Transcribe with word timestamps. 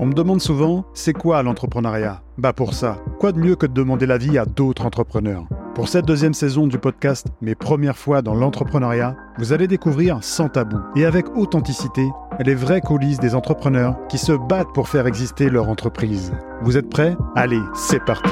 On 0.00 0.06
me 0.06 0.14
demande 0.14 0.40
souvent, 0.40 0.84
c'est 0.94 1.12
quoi 1.12 1.42
l'entrepreneuriat? 1.42 2.22
Bah 2.38 2.52
pour 2.52 2.72
ça, 2.72 2.98
quoi 3.18 3.32
de 3.32 3.40
mieux 3.40 3.56
que 3.56 3.66
de 3.66 3.72
demander 3.72 4.06
l'avis 4.06 4.38
à 4.38 4.46
d'autres 4.46 4.86
entrepreneurs? 4.86 5.42
Pour 5.74 5.88
cette 5.88 6.04
deuxième 6.04 6.34
saison 6.34 6.68
du 6.68 6.78
podcast 6.78 7.26
Mes 7.40 7.56
premières 7.56 7.96
fois 7.96 8.22
dans 8.22 8.34
l'entrepreneuriat, 8.34 9.16
vous 9.38 9.52
allez 9.52 9.66
découvrir 9.66 10.22
sans 10.22 10.48
tabou 10.48 10.78
et 10.94 11.04
avec 11.04 11.36
authenticité 11.36 12.08
les 12.38 12.54
vraies 12.54 12.80
coulisses 12.80 13.18
des 13.18 13.34
entrepreneurs 13.34 13.96
qui 14.08 14.18
se 14.18 14.30
battent 14.30 14.72
pour 14.72 14.88
faire 14.88 15.08
exister 15.08 15.50
leur 15.50 15.68
entreprise. 15.68 16.32
Vous 16.62 16.76
êtes 16.76 16.88
prêts? 16.88 17.16
Allez, 17.34 17.60
c'est 17.74 18.04
parti 18.04 18.30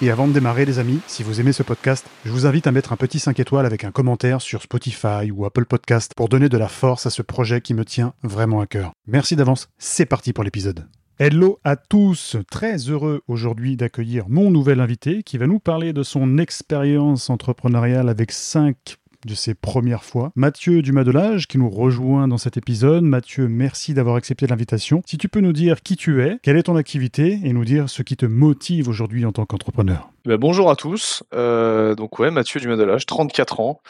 et 0.00 0.10
avant 0.10 0.28
de 0.28 0.32
démarrer, 0.32 0.64
les 0.64 0.78
amis, 0.78 1.00
si 1.06 1.22
vous 1.22 1.40
aimez 1.40 1.52
ce 1.52 1.62
podcast, 1.64 2.06
je 2.24 2.30
vous 2.30 2.46
invite 2.46 2.66
à 2.68 2.72
mettre 2.72 2.92
un 2.92 2.96
petit 2.96 3.18
5 3.18 3.40
étoiles 3.40 3.66
avec 3.66 3.82
un 3.82 3.90
commentaire 3.90 4.40
sur 4.40 4.62
Spotify 4.62 5.30
ou 5.32 5.44
Apple 5.44 5.64
Podcast 5.64 6.12
pour 6.16 6.28
donner 6.28 6.48
de 6.48 6.56
la 6.56 6.68
force 6.68 7.06
à 7.06 7.10
ce 7.10 7.22
projet 7.22 7.60
qui 7.60 7.74
me 7.74 7.84
tient 7.84 8.14
vraiment 8.22 8.60
à 8.60 8.66
cœur. 8.66 8.92
Merci 9.06 9.34
d'avance, 9.34 9.68
c'est 9.78 10.06
parti 10.06 10.32
pour 10.32 10.44
l'épisode. 10.44 10.86
Hello 11.18 11.58
à 11.64 11.74
tous, 11.74 12.36
très 12.48 12.76
heureux 12.76 13.22
aujourd'hui 13.26 13.76
d'accueillir 13.76 14.28
mon 14.28 14.52
nouvel 14.52 14.78
invité 14.78 15.24
qui 15.24 15.36
va 15.36 15.48
nous 15.48 15.58
parler 15.58 15.92
de 15.92 16.04
son 16.04 16.38
expérience 16.38 17.28
entrepreneuriale 17.28 18.08
avec 18.08 18.30
5 18.30 18.98
de 19.28 19.34
ses 19.34 19.54
premières 19.54 20.04
fois. 20.04 20.32
Mathieu 20.34 20.82
Dumas-Delage 20.82 21.46
qui 21.46 21.58
nous 21.58 21.68
rejoint 21.70 22.26
dans 22.26 22.38
cet 22.38 22.56
épisode. 22.56 23.04
Mathieu, 23.04 23.46
merci 23.46 23.94
d'avoir 23.94 24.16
accepté 24.16 24.46
l'invitation. 24.46 25.02
Si 25.06 25.18
tu 25.18 25.28
peux 25.28 25.40
nous 25.40 25.52
dire 25.52 25.82
qui 25.82 25.96
tu 25.96 26.22
es, 26.22 26.38
quelle 26.42 26.56
est 26.56 26.64
ton 26.64 26.76
activité 26.76 27.38
et 27.44 27.52
nous 27.52 27.64
dire 27.64 27.88
ce 27.90 28.02
qui 28.02 28.16
te 28.16 28.26
motive 28.26 28.88
aujourd'hui 28.88 29.24
en 29.26 29.32
tant 29.32 29.44
qu'entrepreneur. 29.44 30.10
Ben, 30.24 30.36
bonjour 30.36 30.70
à 30.70 30.76
tous. 30.76 31.22
Euh, 31.34 31.94
donc 31.94 32.18
ouais, 32.18 32.30
Mathieu 32.30 32.58
Dumas-Delage, 32.58 33.06
34 33.06 33.60
ans, 33.60 33.80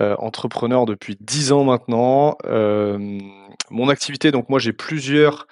euh, 0.00 0.14
entrepreneur 0.18 0.86
depuis 0.86 1.16
10 1.20 1.52
ans 1.52 1.64
maintenant. 1.64 2.38
Euh, 2.46 3.18
mon 3.70 3.88
activité, 3.88 4.30
donc 4.30 4.48
moi 4.48 4.60
j'ai 4.60 4.72
plusieurs 4.72 5.46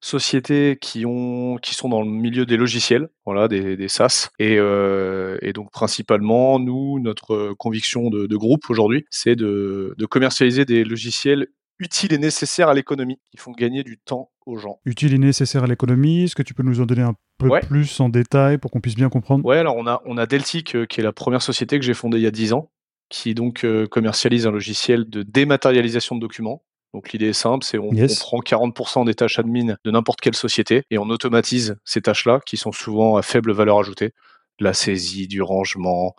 sociétés 0.00 0.78
qui 0.80 1.04
ont 1.06 1.58
qui 1.60 1.74
sont 1.74 1.88
dans 1.88 2.02
le 2.02 2.08
milieu 2.10 2.46
des 2.46 2.56
logiciels, 2.56 3.08
voilà, 3.24 3.48
des, 3.48 3.76
des 3.76 3.88
SaaS. 3.88 4.30
Et, 4.38 4.56
euh, 4.58 5.38
et, 5.42 5.52
donc 5.52 5.70
principalement, 5.72 6.58
nous, 6.58 7.00
notre 7.00 7.54
conviction 7.54 8.10
de, 8.10 8.26
de 8.26 8.36
groupe 8.36 8.70
aujourd'hui, 8.70 9.04
c'est 9.10 9.36
de, 9.36 9.94
de, 9.96 10.06
commercialiser 10.06 10.64
des 10.64 10.84
logiciels 10.84 11.48
utiles 11.80 12.12
et 12.12 12.18
nécessaires 12.18 12.68
à 12.68 12.74
l'économie, 12.74 13.18
qui 13.30 13.36
font 13.38 13.52
gagner 13.52 13.84
du 13.84 13.98
temps 13.98 14.30
aux 14.46 14.56
gens. 14.56 14.80
Utiles 14.84 15.14
et 15.14 15.18
nécessaires 15.18 15.64
à 15.64 15.66
l'économie, 15.66 16.24
est-ce 16.24 16.34
que 16.34 16.42
tu 16.42 16.54
peux 16.54 16.62
nous 16.64 16.80
en 16.80 16.86
donner 16.86 17.02
un 17.02 17.14
peu 17.38 17.48
Ouais. 17.48 17.60
plus 17.60 18.00
en 18.00 18.08
détail 18.08 18.58
pour 18.58 18.70
qu'on 18.70 18.80
puisse 18.80 18.96
bien 18.96 19.08
comprendre? 19.08 19.44
Ouais, 19.44 19.58
alors 19.58 19.76
on 19.76 19.86
a 19.86 20.02
on 20.04 20.16
a 20.18 20.26
Deltic, 20.26 20.74
euh, 20.74 20.86
qui 20.86 21.00
est 21.00 21.04
la 21.04 21.12
première 21.12 21.42
société 21.42 21.78
que 21.78 21.84
j'ai 21.84 21.94
fondée 21.94 22.18
il 22.18 22.24
y 22.24 22.26
a 22.26 22.32
10 22.32 22.52
ans, 22.52 22.70
qui 23.10 23.34
donc 23.34 23.64
euh, 23.64 23.86
commercialise 23.86 24.46
un 24.46 24.50
logiciel 24.50 25.08
de 25.08 25.22
dématérialisation 25.22 26.16
de 26.16 26.20
documents. 26.20 26.64
Donc 26.94 27.12
l'idée 27.12 27.28
est 27.28 27.32
simple, 27.34 27.64
c'est 27.64 27.78
on, 27.78 27.92
Yes. 27.92 28.22
on 28.22 28.40
prend 28.40 28.40
40% 28.40 29.04
des 29.04 29.14
tâches 29.14 29.38
admin 29.38 29.76
de 29.84 29.90
n'importe 29.90 30.20
quelle 30.20 30.34
société 30.34 30.84
et 30.90 30.98
on 30.98 31.10
automatise 31.10 31.76
ces 31.84 32.00
tâches-là 32.00 32.40
qui 32.46 32.56
sont 32.56 32.72
souvent 32.72 33.16
à 33.16 33.22
faible 33.22 33.52
valeur 33.52 33.78
ajoutée, 33.78 34.14
de 34.58 34.64
la 34.64 34.72
saisie, 34.72 35.28
du 35.28 35.42
rangement, 35.42 36.16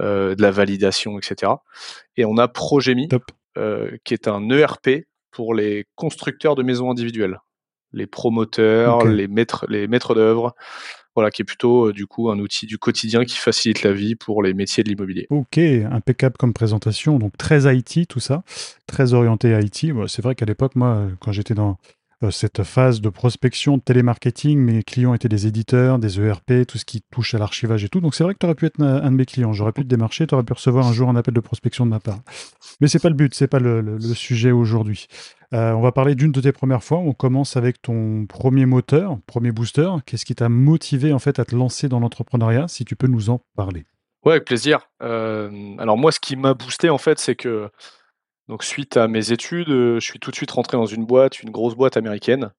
euh, 0.00 0.34
de 0.34 0.42
la 0.42 0.50
validation, 0.50 1.18
etc. 1.18 1.52
Et 2.16 2.24
on 2.24 2.38
a 2.38 2.48
Progemi, 2.48 3.08
euh, 3.58 3.96
qui 4.04 4.14
est 4.14 4.28
un 4.28 4.48
ERP 4.48 5.06
pour 5.30 5.54
les 5.54 5.86
constructeurs 5.94 6.54
de 6.54 6.62
maisons 6.62 6.90
individuelles, 6.90 7.40
les 7.92 8.06
promoteurs, 8.06 9.04
les 9.04 9.28
maîtres, 9.28 9.66
les 9.68 9.88
maîtres 9.88 10.14
d'œuvre. 10.14 10.54
Voilà, 11.14 11.30
qui 11.30 11.42
est 11.42 11.44
plutôt 11.44 11.88
euh, 11.88 11.92
du 11.92 12.06
coup 12.06 12.30
un 12.30 12.38
outil 12.38 12.66
du 12.66 12.78
quotidien 12.78 13.24
qui 13.24 13.36
facilite 13.36 13.82
la 13.82 13.92
vie 13.92 14.14
pour 14.14 14.42
les 14.42 14.54
métiers 14.54 14.82
de 14.82 14.88
l'immobilier. 14.88 15.26
Ok, 15.30 15.58
impeccable 15.58 16.36
comme 16.38 16.54
présentation, 16.54 17.18
donc 17.18 17.36
très 17.36 17.74
IT 17.74 18.08
tout 18.08 18.20
ça, 18.20 18.42
très 18.86 19.12
orienté 19.12 19.58
IT. 19.58 19.92
Bon, 19.92 20.06
c'est 20.06 20.22
vrai 20.22 20.34
qu'à 20.34 20.46
l'époque, 20.46 20.74
moi, 20.74 21.08
quand 21.20 21.32
j'étais 21.32 21.54
dans 21.54 21.76
cette 22.30 22.62
phase 22.62 23.00
de 23.00 23.08
prospection, 23.08 23.76
de 23.78 23.82
télémarketing, 23.82 24.58
mes 24.58 24.82
clients 24.82 25.14
étaient 25.14 25.28
des 25.28 25.46
éditeurs, 25.46 25.98
des 25.98 26.20
ERP, 26.20 26.66
tout 26.68 26.78
ce 26.78 26.84
qui 26.84 27.02
touche 27.10 27.34
à 27.34 27.38
l'archivage 27.38 27.82
et 27.84 27.88
tout. 27.88 28.00
Donc 28.00 28.14
c'est 28.14 28.22
vrai 28.24 28.34
que 28.34 28.38
tu 28.38 28.46
aurais 28.46 28.54
pu 28.54 28.66
être 28.66 28.80
un, 28.80 29.10
de 29.10 29.16
mes 29.16 29.26
clients. 29.26 29.52
J'aurais 29.52 29.72
pu 29.72 29.82
te 29.82 29.88
démarcher, 29.88 30.26
tu 30.26 30.34
aurais 30.34 30.44
pu 30.44 30.52
recevoir 30.52 30.86
un 30.86 30.92
jour 30.92 31.08
un 31.08 31.16
appel 31.16 31.34
de 31.34 31.40
prospection 31.40 31.84
de 31.84 31.90
ma 31.90 32.00
part. 32.00 32.20
Mais 32.80 32.88
c'est 32.88 32.98
pas 33.00 33.08
le 33.08 33.14
but, 33.14 33.34
c'est 33.34 33.48
pas 33.48 33.58
le, 33.58 33.80
le- 33.80 33.96
le 33.96 34.14
sujet 34.14 34.50
aujourd'hui. 34.52 35.06
Euh, 35.52 35.72
on 35.72 35.80
va 35.82 35.92
parler 35.92 36.14
d'une 36.14 36.32
de 36.32 36.40
tes 36.40 36.52
premières 36.52 36.82
fois. 36.84 36.98
On 36.98 37.12
commence 37.12 37.56
avec 37.56 37.82
ton 37.82 38.24
premier 38.26 38.64
moteur, 38.66 39.18
premier 39.26 39.52
booster. 39.52 39.88
Qu'est-ce 40.06 40.24
qui 40.24 40.34
t'a 40.34 40.48
motivé 40.48 41.12
en 41.12 41.18
fait 41.18 41.38
à 41.38 41.44
te 41.44 41.54
lancer 41.54 41.88
dans 41.88 42.00
l'entrepreneuriat 42.00 42.68
Si 42.68 42.84
tu 42.84 42.96
peux 42.96 43.06
nous 43.08 43.28
en 43.30 43.40
parler? 43.56 43.84
Ouais, 44.24 44.32
avec 44.34 44.44
plaisir. 44.44 44.80
Euh, 45.02 45.50
alors 45.78 45.98
moi, 45.98 46.12
ce 46.12 46.20
qui 46.20 46.36
m'a 46.36 46.54
boosté 46.54 46.88
en 46.90 46.98
fait, 46.98 47.18
c'est 47.18 47.34
que 47.34 47.68
donc 48.48 48.64
suite 48.64 48.96
à 48.96 49.08
mes 49.08 49.32
études, 49.32 49.70
euh, 49.70 50.00
je 50.00 50.04
suis 50.04 50.18
tout 50.18 50.30
de 50.30 50.36
suite 50.36 50.50
rentré 50.50 50.76
dans 50.76 50.86
une 50.86 51.06
boîte, 51.06 51.42
une 51.42 51.50
grosse 51.50 51.74
boîte 51.74 51.96
américaine. 51.96 52.50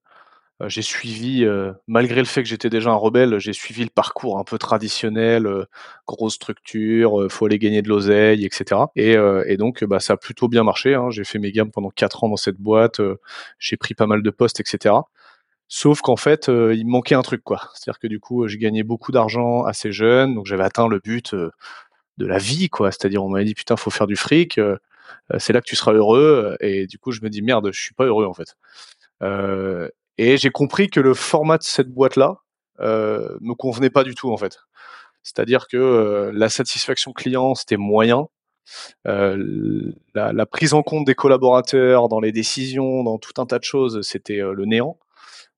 Euh, 0.61 0.69
j'ai 0.69 0.81
suivi, 0.81 1.45
euh, 1.45 1.73
malgré 1.87 2.19
le 2.21 2.25
fait 2.25 2.43
que 2.43 2.49
j'étais 2.49 2.69
déjà 2.69 2.91
un 2.91 2.95
rebelle, 2.95 3.39
j'ai 3.39 3.53
suivi 3.53 3.83
le 3.83 3.89
parcours 3.89 4.39
un 4.39 4.43
peu 4.43 4.57
traditionnel, 4.57 5.47
grosse 6.07 6.35
structure, 6.35 7.27
faut 7.31 7.45
aller 7.47 7.59
gagner 7.59 7.81
de 7.81 7.89
l'oseille, 7.89 8.45
etc. 8.45 8.81
Et, 8.95 9.57
donc, 9.57 9.83
bah, 9.83 9.99
ça 9.99 10.13
a 10.13 10.17
plutôt 10.17 10.47
bien 10.47 10.63
marché. 10.63 10.95
hein. 10.95 11.09
J'ai 11.11 11.23
fait 11.25 11.39
mes 11.39 11.51
gammes 11.51 11.71
pendant 11.71 11.89
quatre 11.89 12.23
ans 12.23 12.29
dans 12.29 12.37
cette 12.37 12.57
boîte, 12.57 13.01
j'ai 13.59 13.77
pris 13.77 13.95
pas 13.95 14.07
mal 14.07 14.23
de 14.23 14.29
postes, 14.29 14.59
etc. 14.59 14.95
Sauf 15.67 16.01
qu'en 16.01 16.17
fait, 16.17 16.47
il 16.49 16.85
me 16.85 16.91
manquait 16.91 17.15
un 17.15 17.23
truc, 17.23 17.43
quoi. 17.43 17.61
C'est-à-dire 17.73 17.99
que 17.99 18.07
du 18.07 18.19
coup, 18.19 18.47
j'ai 18.47 18.57
gagné 18.59 18.83
beaucoup 18.83 19.11
d'argent 19.11 19.63
assez 19.63 19.91
jeune, 19.91 20.35
donc 20.35 20.45
j'avais 20.45 20.63
atteint 20.63 20.87
le 20.87 20.99
but 20.99 21.35
de 21.35 22.25
la 22.25 22.37
vie, 22.37 22.69
quoi. 22.69 22.91
C'est-à-dire, 22.91 23.23
on 23.23 23.29
m'avait 23.29 23.45
dit, 23.45 23.55
putain, 23.55 23.75
faut 23.75 23.89
faire 23.91 24.07
du 24.07 24.15
fric, 24.15 24.59
c'est 25.37 25.53
là 25.53 25.61
que 25.61 25.67
tu 25.67 25.75
seras 25.75 25.93
heureux. 25.93 26.55
Et 26.59 26.87
du 26.87 26.97
coup, 26.97 27.11
je 27.11 27.21
me 27.21 27.29
dis, 27.29 27.41
merde, 27.41 27.69
je 27.71 27.81
suis 27.81 27.93
pas 27.93 28.05
heureux, 28.05 28.25
en 28.25 28.33
fait. 28.33 28.55
Euh, 29.21 29.89
et 30.17 30.37
j'ai 30.37 30.49
compris 30.49 30.89
que 30.89 30.99
le 30.99 31.13
format 31.13 31.57
de 31.57 31.63
cette 31.63 31.89
boîte-là 31.89 32.37
euh, 32.79 33.37
me 33.41 33.53
convenait 33.53 33.89
pas 33.89 34.03
du 34.03 34.15
tout, 34.15 34.31
en 34.31 34.37
fait. 34.37 34.59
C'est-à-dire 35.23 35.67
que 35.67 35.77
euh, 35.77 36.31
la 36.33 36.49
satisfaction 36.49 37.13
client, 37.13 37.55
c'était 37.55 37.77
moyen. 37.77 38.27
Euh, 39.07 39.93
la, 40.13 40.33
la 40.33 40.45
prise 40.45 40.73
en 40.73 40.83
compte 40.83 41.05
des 41.05 41.15
collaborateurs 41.15 42.09
dans 42.09 42.19
les 42.19 42.31
décisions, 42.31 43.03
dans 43.03 43.17
tout 43.17 43.41
un 43.41 43.45
tas 43.45 43.59
de 43.59 43.63
choses, 43.63 44.01
c'était 44.01 44.41
euh, 44.41 44.53
le 44.53 44.65
néant. 44.65 44.97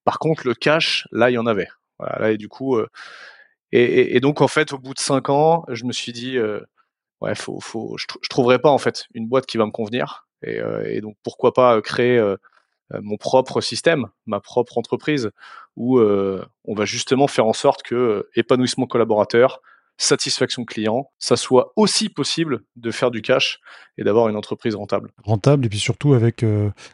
Par 0.03 0.19
contre, 0.19 0.47
le 0.47 0.53
cash, 0.53 1.07
là, 1.11 1.29
il 1.29 1.33
y 1.33 1.37
en 1.37 1.47
avait. 1.47 1.67
Là, 1.99 2.31
et 2.31 2.37
du 2.37 2.47
coup, 2.47 2.77
euh, 2.77 2.87
et, 3.71 4.19
donc 4.19 4.41
en 4.41 4.47
fait, 4.47 4.73
au 4.73 4.77
bout 4.77 4.93
de 4.93 4.99
cinq 4.99 5.29
ans, 5.29 5.65
je 5.69 5.85
me 5.85 5.91
suis 5.91 6.13
dit, 6.13 6.37
euh, 6.37 6.61
faut, 7.33 7.95
je, 7.97 8.05
je 8.21 8.29
trouverai 8.29 8.59
pas 8.59 8.69
en 8.69 8.77
fait 8.77 9.05
une 9.15 9.27
boîte 9.27 9.47
qui 9.47 9.57
va 9.57 9.65
me 9.65 9.71
convenir. 9.71 10.25
Et, 10.45 10.59
euh, 10.59 11.01
donc 11.01 11.15
pourquoi 11.23 11.53
pas 11.53 11.75
euh, 11.75 11.81
créer 11.81 12.17
euh, 12.17 12.37
mon 13.01 13.17
propre 13.17 13.61
système, 13.61 14.07
ma 14.25 14.39
propre 14.39 14.77
entreprise, 14.77 15.31
où 15.75 15.99
on 15.99 16.75
va 16.75 16.85
justement 16.85 17.27
faire 17.27 17.47
en 17.47 17.53
sorte 17.53 17.81
que 17.81 18.29
épanouissement 18.35 18.85
collaborateur, 18.85 19.59
satisfaction 19.97 20.65
client, 20.65 21.09
ça 21.17 21.35
soit 21.35 21.73
aussi 21.75 22.09
possible 22.09 22.61
de 22.75 22.91
faire 22.91 23.09
du 23.09 23.23
cash 23.23 23.59
et 23.97 24.03
d'avoir 24.03 24.29
une 24.29 24.35
entreprise 24.35 24.75
rentable. 24.75 25.11
rentable 25.23 25.65
et 25.65 25.69
puis 25.69 25.79
surtout 25.79 26.13
avec 26.13 26.45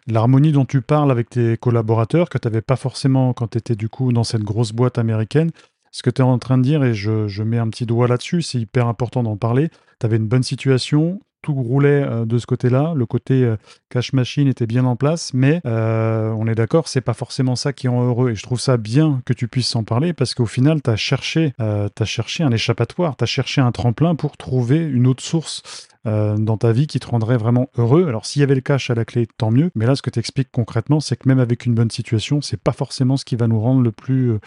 l'harmonie 0.07 0.53
dont 0.53 0.63
tu 0.63 0.81
parles 0.81 1.11
avec 1.11 1.29
tes 1.29 1.57
collaborateurs 1.57 2.29
que 2.29 2.37
tu 2.37 2.47
n'avais 2.47 2.61
pas 2.61 2.77
forcément 2.77 3.33
quand 3.33 3.49
tu 3.49 3.57
étais 3.57 3.75
du 3.75 3.89
coup 3.89 4.13
dans 4.13 4.23
cette 4.23 4.43
grosse 4.43 4.71
boîte 4.71 4.97
américaine. 4.97 5.51
Ce 5.91 6.01
que 6.01 6.09
tu 6.09 6.21
es 6.21 6.25
en 6.25 6.39
train 6.39 6.57
de 6.57 6.63
dire, 6.63 6.85
et 6.85 6.93
je 6.93 7.43
mets 7.43 7.59
un 7.59 7.69
petit 7.69 7.85
doigt 7.85 8.07
là-dessus, 8.07 8.43
c'est 8.43 8.59
hyper 8.59 8.87
important 8.87 9.23
d'en 9.23 9.35
parler, 9.35 9.69
tu 10.01 10.05
avais 10.07 10.17
une 10.17 10.27
bonne 10.27 10.43
situation, 10.43 11.21
tout 11.41 11.53
roulait 11.53 12.03
euh, 12.03 12.25
de 12.25 12.37
ce 12.37 12.45
côté-là, 12.45 12.93
le 12.95 13.05
côté 13.05 13.43
euh, 13.43 13.55
cash 13.89 14.13
machine 14.13 14.47
était 14.47 14.67
bien 14.67 14.85
en 14.85 14.95
place, 14.95 15.33
mais 15.33 15.61
euh, 15.65 16.29
on 16.37 16.47
est 16.47 16.55
d'accord, 16.55 16.87
c'est 16.87 17.01
pas 17.01 17.13
forcément 17.13 17.55
ça 17.55 17.73
qui 17.73 17.87
rend 17.87 18.05
heureux. 18.05 18.31
Et 18.31 18.35
je 18.35 18.43
trouve 18.43 18.59
ça 18.59 18.77
bien 18.77 19.21
que 19.25 19.33
tu 19.33 19.47
puisses 19.47 19.75
en 19.75 19.83
parler 19.83 20.13
parce 20.13 20.33
qu'au 20.33 20.45
final, 20.45 20.81
tu 20.81 20.89
as 20.89 20.95
cherché, 20.95 21.53
euh, 21.59 21.87
cherché 22.03 22.43
un 22.43 22.51
échappatoire, 22.51 23.15
tu 23.15 23.23
as 23.23 23.27
cherché 23.27 23.61
un 23.61 23.71
tremplin 23.71 24.15
pour 24.15 24.37
trouver 24.37 24.77
une 24.77 25.07
autre 25.07 25.23
source 25.23 25.87
dans 26.03 26.57
ta 26.57 26.71
vie 26.71 26.87
qui 26.87 26.99
te 26.99 27.05
rendrait 27.05 27.37
vraiment 27.37 27.69
heureux. 27.77 28.07
Alors 28.07 28.25
s'il 28.25 28.39
y 28.39 28.43
avait 28.43 28.55
le 28.55 28.61
cash 28.61 28.89
à 28.89 28.95
la 28.95 29.05
clé, 29.05 29.27
tant 29.37 29.51
mieux. 29.51 29.69
Mais 29.75 29.85
là, 29.85 29.95
ce 29.95 30.01
que 30.01 30.09
tu 30.09 30.17
expliques 30.17 30.49
concrètement, 30.51 30.99
c'est 30.99 31.15
que 31.15 31.29
même 31.29 31.39
avec 31.39 31.67
une 31.67 31.75
bonne 31.75 31.91
situation, 31.91 32.41
c'est 32.41 32.59
pas 32.59 32.71
forcément 32.71 33.17
ce 33.17 33.25
qui 33.25 33.35
va 33.35 33.45
nous 33.45 33.59
rendre 33.59 33.81
le 33.81 33.91
plus, 33.91 34.39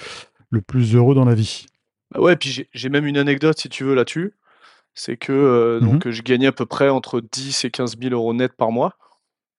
le 0.50 0.60
plus 0.60 0.96
heureux 0.96 1.14
dans 1.14 1.24
la 1.24 1.36
vie. 1.36 1.66
Bah 2.10 2.20
ouais, 2.20 2.34
puis 2.34 2.66
j'ai 2.72 2.88
même 2.88 3.06
une 3.06 3.16
anecdote 3.16 3.56
si 3.56 3.68
tu 3.68 3.84
veux 3.84 3.94
là-dessus. 3.94 4.32
C'est 4.94 5.16
que 5.16 5.32
euh, 5.32 5.80
donc 5.80 6.08
je 6.08 6.22
gagnais 6.22 6.46
à 6.46 6.52
peu 6.52 6.66
près 6.66 6.88
entre 6.88 7.20
10 7.20 7.64
et 7.64 7.70
15 7.70 7.96
000 8.00 8.14
euros 8.14 8.32
net 8.32 8.52
par 8.56 8.70
mois 8.70 8.94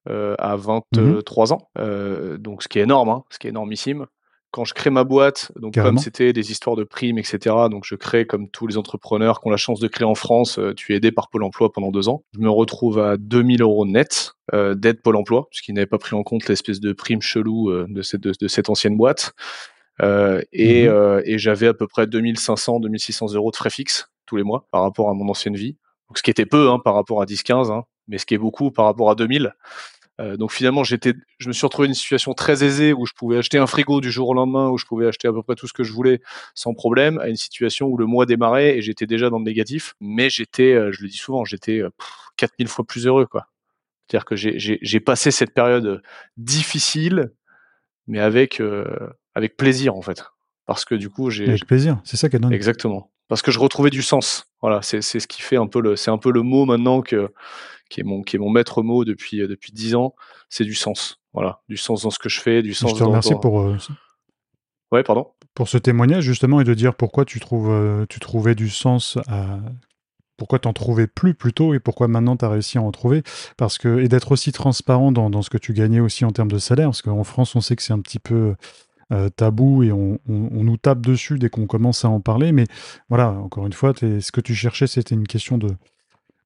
euh, 0.10 0.36
à 0.40 0.56
23 0.56 1.54
ans. 1.54 1.70
Euh, 1.78 2.38
donc 2.38 2.64
ce 2.64 2.68
qui 2.68 2.80
est 2.80 2.84
énorme, 2.84 3.10
hein, 3.10 3.24
ce 3.30 3.40
qui 3.40 3.48
est 3.48 3.50
énormissime. 3.50 4.06
Quand 4.52 4.64
je 4.64 4.74
crée 4.74 4.90
ma 4.90 5.04
boîte, 5.04 5.52
donc 5.58 5.74
Carrément. 5.74 5.96
comme 5.96 6.04
c'était 6.04 6.32
des 6.32 6.52
histoires 6.52 6.78
de 6.78 6.86
primes, 6.86 7.18
etc. 7.18 7.54
Donc 7.70 7.84
je 7.86 7.96
crée 7.96 8.26
comme 8.26 8.50
tous 8.50 8.68
les 8.68 8.78
entrepreneurs 8.78 9.42
qui 9.42 9.48
ont 9.48 9.52
la 9.52 9.58
chance 9.58 9.82
de 9.82 9.88
créer 9.90 10.08
en 10.08 10.16
France. 10.16 10.58
tu 10.78 10.94
es 10.94 10.96
aidé 10.96 11.12
par 11.12 11.30
Pôle 11.30 11.44
Emploi 11.44 11.74
pendant 11.74 11.92
deux 11.92 12.08
ans. 12.08 12.24
Je 12.34 12.40
me 12.40 12.50
retrouve 12.50 13.00
à 13.00 13.18
2000 13.18 13.62
euros 13.62 13.86
net 13.86 14.32
d'aide 14.54 15.02
Pôle 15.02 15.18
Emploi, 15.18 15.48
puisqu'ils 15.50 15.74
n'avaient 15.74 15.88
pas 15.88 15.98
pris 15.98 16.16
en 16.16 16.24
compte 16.24 16.48
l'espèce 16.48 16.80
de 16.80 16.94
prime 16.94 17.22
chelou 17.22 17.70
de, 17.86 18.02
cette, 18.02 18.22
de, 18.22 18.32
de 18.40 18.48
cette 18.48 18.70
ancienne 18.70 18.96
boîte. 18.96 19.34
Euh, 20.02 20.42
et 20.52 20.88
euh, 20.88 21.22
et 21.26 21.38
j'avais 21.38 21.68
à 21.68 21.74
peu 21.74 21.88
près 21.88 22.08
2500, 22.08 22.82
2600 22.82 23.34
euros 23.34 23.52
de 23.52 23.56
frais 23.56 23.70
fixes 23.70 24.10
tous 24.26 24.38
les 24.38 24.44
mois 24.44 24.68
par 24.72 24.82
rapport 24.82 25.10
à 25.10 25.14
mon 25.14 25.28
ancienne 25.30 25.56
vie. 25.56 25.78
Donc, 26.10 26.18
ce 26.18 26.24
qui 26.24 26.32
était 26.32 26.46
peu 26.46 26.70
hein, 26.70 26.80
par 26.80 26.94
rapport 26.96 27.22
à 27.22 27.26
10-15, 27.26 27.72
hein, 27.72 27.84
mais 28.08 28.18
ce 28.18 28.26
qui 28.26 28.34
est 28.34 28.40
beaucoup 28.40 28.72
par 28.72 28.86
rapport 28.86 29.10
à 29.10 29.16
2000. 29.16 29.54
Euh, 30.22 30.38
donc 30.38 30.54
finalement, 30.54 30.84
j'étais, 30.84 31.14
je 31.40 31.48
me 31.48 31.54
suis 31.54 31.66
retrouvé 31.66 31.88
dans 31.88 31.92
une 31.92 31.96
situation 31.96 32.34
très 32.34 32.64
aisée 32.64 32.94
où 32.94 33.06
je 33.06 33.14
pouvais 33.14 33.38
acheter 33.38 33.58
un 33.58 33.68
frigo 33.68 34.00
du 34.00 34.12
jour 34.12 34.30
au 34.30 34.34
lendemain, 34.34 34.70
où 34.70 34.78
je 34.78 34.86
pouvais 34.86 35.08
acheter 35.08 35.28
à 35.28 35.34
peu 35.34 35.44
près 35.44 35.56
tout 35.56 35.68
ce 35.68 35.74
que 35.74 35.84
je 35.84 35.92
voulais 35.92 36.22
sans 36.54 36.74
problème, 36.74 37.20
à 37.20 37.28
une 37.28 37.36
situation 37.36 37.88
où 37.88 37.98
le 37.98 38.06
mois 38.06 38.26
démarrait 38.26 38.78
et 38.78 38.82
j'étais 38.82 39.08
déjà 39.08 39.30
dans 39.30 39.40
le 39.40 39.44
négatif. 39.44 39.96
Mais 40.00 40.30
j'étais, 40.30 40.74
euh, 40.74 40.92
je 40.92 41.02
le 41.02 41.10
dis 41.10 41.18
souvent, 41.18 41.44
j'étais 41.44 41.82
4000 42.38 42.68
fois 42.68 42.86
plus 42.86 43.08
heureux, 43.08 43.26
quoi. 43.26 43.48
C'est-à-dire 44.08 44.26
que 44.26 44.36
j'ai 44.36 45.00
passé 45.00 45.32
cette 45.32 45.54
période 45.54 46.02
difficile, 46.38 47.32
mais 48.08 48.20
avec 48.20 48.62
avec 49.34 49.58
plaisir 49.58 49.96
en 49.96 50.02
fait, 50.04 50.24
parce 50.66 50.86
que 50.86 50.96
du 50.96 51.10
coup 51.10 51.30
j'ai 51.30 51.48
avec 51.48 51.66
plaisir, 51.66 52.00
c'est 52.04 52.18
ça 52.18 52.30
qu'elle 52.30 52.42
donne. 52.42 52.54
Exactement, 52.54 53.12
parce 53.28 53.42
que 53.42 53.52
je 53.52 53.60
retrouvais 53.60 53.90
du 53.90 54.02
sens. 54.02 54.48
Voilà, 54.62 54.82
c'est 54.82 55.02
ce 55.02 55.28
qui 55.28 55.42
fait 55.42 55.58
un 55.58 55.68
peu 55.68 55.80
le, 55.80 55.96
c'est 55.96 56.12
un 56.12 56.18
peu 56.18 56.32
le 56.32 56.42
mot 56.42 56.66
maintenant 56.66 57.02
que 57.02 57.32
qui 57.90 58.02
est 58.02 58.04
mon, 58.04 58.24
qui 58.24 58.36
est 58.36 58.40
mon 58.40 58.50
maître 58.50 58.82
mot 58.84 59.06
depuis, 59.06 59.42
euh, 59.42 59.48
depuis 59.48 59.72
10 59.72 59.96
ans, 59.96 60.16
c'est 60.50 60.64
du 60.64 60.74
sens. 60.74 61.20
Voilà, 61.34 61.62
du 61.68 61.78
sens 61.78 62.04
dans 62.04 62.10
ce 62.10 62.20
que 62.20 62.30
je 62.30 62.40
fais, 62.40 62.62
du 62.62 62.74
sens 62.74 62.92
je 62.92 62.96
te 62.96 63.04
remercie 63.04 63.36
pour. 63.42 63.62
Euh, 63.62 63.78
ouais, 64.92 65.04
pardon? 65.04 65.28
Pour 65.54 65.68
ce 65.68 65.78
témoignage, 65.78 66.24
justement, 66.24 66.62
et 66.62 66.64
de 66.64 66.74
dire 66.74 66.96
pourquoi 66.96 67.26
tu, 67.26 67.40
trouves, 67.40 67.70
euh, 67.70 68.06
tu 68.10 68.20
trouvais 68.20 68.56
du 68.56 68.70
sens 68.70 69.18
à. 69.28 69.60
Pourquoi 70.38 70.60
t'en 70.60 70.74
trouvais 70.74 71.08
plus 71.08 71.34
plutôt 71.34 71.74
et 71.74 71.80
pourquoi 71.80 72.10
maintenant 72.10 72.36
tu 72.36 72.44
as 72.44 72.50
réussi 72.50 72.78
à 72.78 72.82
en 72.82 72.92
trouver 72.92 73.24
parce 73.56 73.78
que 73.78 74.00
et 74.00 74.10
d'être 74.10 74.34
aussi 74.34 74.52
transparent 74.52 75.14
dans, 75.14 75.30
dans, 75.30 75.42
ce 75.42 75.50
que 75.50 75.58
tu 75.58 75.72
gagnais 75.72 76.02
aussi 76.02 76.26
en 76.26 76.32
termes 76.32 76.52
de 76.52 76.58
salaire 76.58 76.88
parce 76.88 77.02
qu'en 77.02 77.24
France 77.24 77.56
on 77.56 77.62
sait 77.62 77.78
que 77.78 77.82
c'est 77.82 77.94
un 77.94 78.02
petit 78.02 78.20
peu 78.20 78.54
tabou 79.36 79.84
et 79.84 79.92
on, 79.92 80.20
nous 80.28 80.78
tape 80.78 81.02
dessus 81.02 81.38
dès 81.38 81.50
qu'on 81.50 81.68
commence 81.68 82.06
à 82.06 82.10
en 82.10 82.20
parler. 82.20 82.52
Mais 82.52 82.66
voilà 83.10 83.30
encore 83.32 83.66
une 83.66 83.74
fois 83.74 83.94
ce 83.96 84.32
que 84.32 84.42
tu 84.42 84.56
cherchais 84.56 84.88
c'était 84.88 85.16
une 85.16 85.28
question 85.28 85.58
de, 85.58 85.70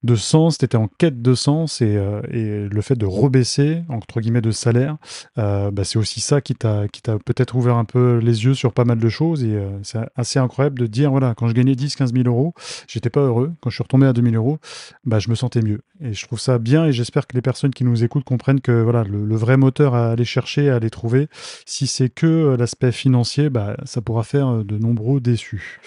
de 0.03 0.15
sens, 0.15 0.57
tu 0.57 0.65
étais 0.65 0.77
en 0.77 0.87
quête 0.87 1.21
de 1.21 1.33
sens 1.33 1.81
et, 1.81 1.97
euh, 1.97 2.21
et, 2.31 2.69
le 2.69 2.81
fait 2.81 2.95
de 2.95 3.05
rebaisser, 3.05 3.83
entre 3.89 4.21
guillemets, 4.21 4.41
de 4.41 4.51
salaire, 4.51 4.97
euh, 5.37 5.71
bah, 5.71 5.83
c'est 5.83 5.99
aussi 5.99 6.21
ça 6.21 6.39
qui 6.39 6.55
t'a 6.55 6.87
peut-être 7.25 7.55
ouvert 7.55 7.75
un 7.75 7.83
peu 7.83 8.17
les 8.17 8.45
yeux 8.45 8.53
sur 8.53 8.71
pas 8.71 8.85
mal 8.85 8.99
de 8.99 9.09
choses 9.09 9.43
et 9.43 9.55
euh, 9.55 9.69
c'est 9.83 9.99
assez 10.15 10.39
incroyable 10.39 10.79
de 10.79 10.87
dire, 10.87 11.11
voilà, 11.11 11.33
quand 11.35 11.47
je 11.47 11.53
gagnais 11.53 11.75
10, 11.75 11.97
15 11.97 12.13
000 12.13 12.27
euros, 12.27 12.53
j'étais 12.87 13.09
pas 13.09 13.21
heureux. 13.21 13.51
Quand 13.61 13.69
je 13.69 13.75
suis 13.75 13.83
retombé 13.83 14.07
à 14.07 14.13
2 14.13 14.21
000 14.21 14.35
euros, 14.35 14.59
bah, 15.03 15.19
je 15.19 15.29
me 15.29 15.35
sentais 15.35 15.61
mieux. 15.61 15.81
Et 16.01 16.13
je 16.13 16.25
trouve 16.25 16.39
ça 16.39 16.59
bien 16.59 16.85
et 16.85 16.93
j'espère 16.93 17.27
que 17.27 17.35
les 17.35 17.41
personnes 17.41 17.73
qui 17.73 17.83
nous 17.83 18.03
écoutent 18.03 18.23
comprennent 18.23 18.61
que 18.61 18.81
voilà, 18.81 19.03
le, 19.03 19.35
vrai 19.35 19.57
moteur 19.57 19.95
à 19.95 20.11
aller 20.11 20.25
chercher, 20.25 20.69
à 20.69 20.75
aller 20.75 20.89
trouver, 20.89 21.27
si 21.65 21.87
c'est 21.87 22.09
que 22.09 22.55
l'aspect 22.57 22.93
financier, 22.93 23.49
bah, 23.49 23.75
ça 23.83 24.01
pourra 24.01 24.23
faire 24.23 24.63
de 24.63 24.77
nombreux 24.77 25.19
déçus. 25.19 25.81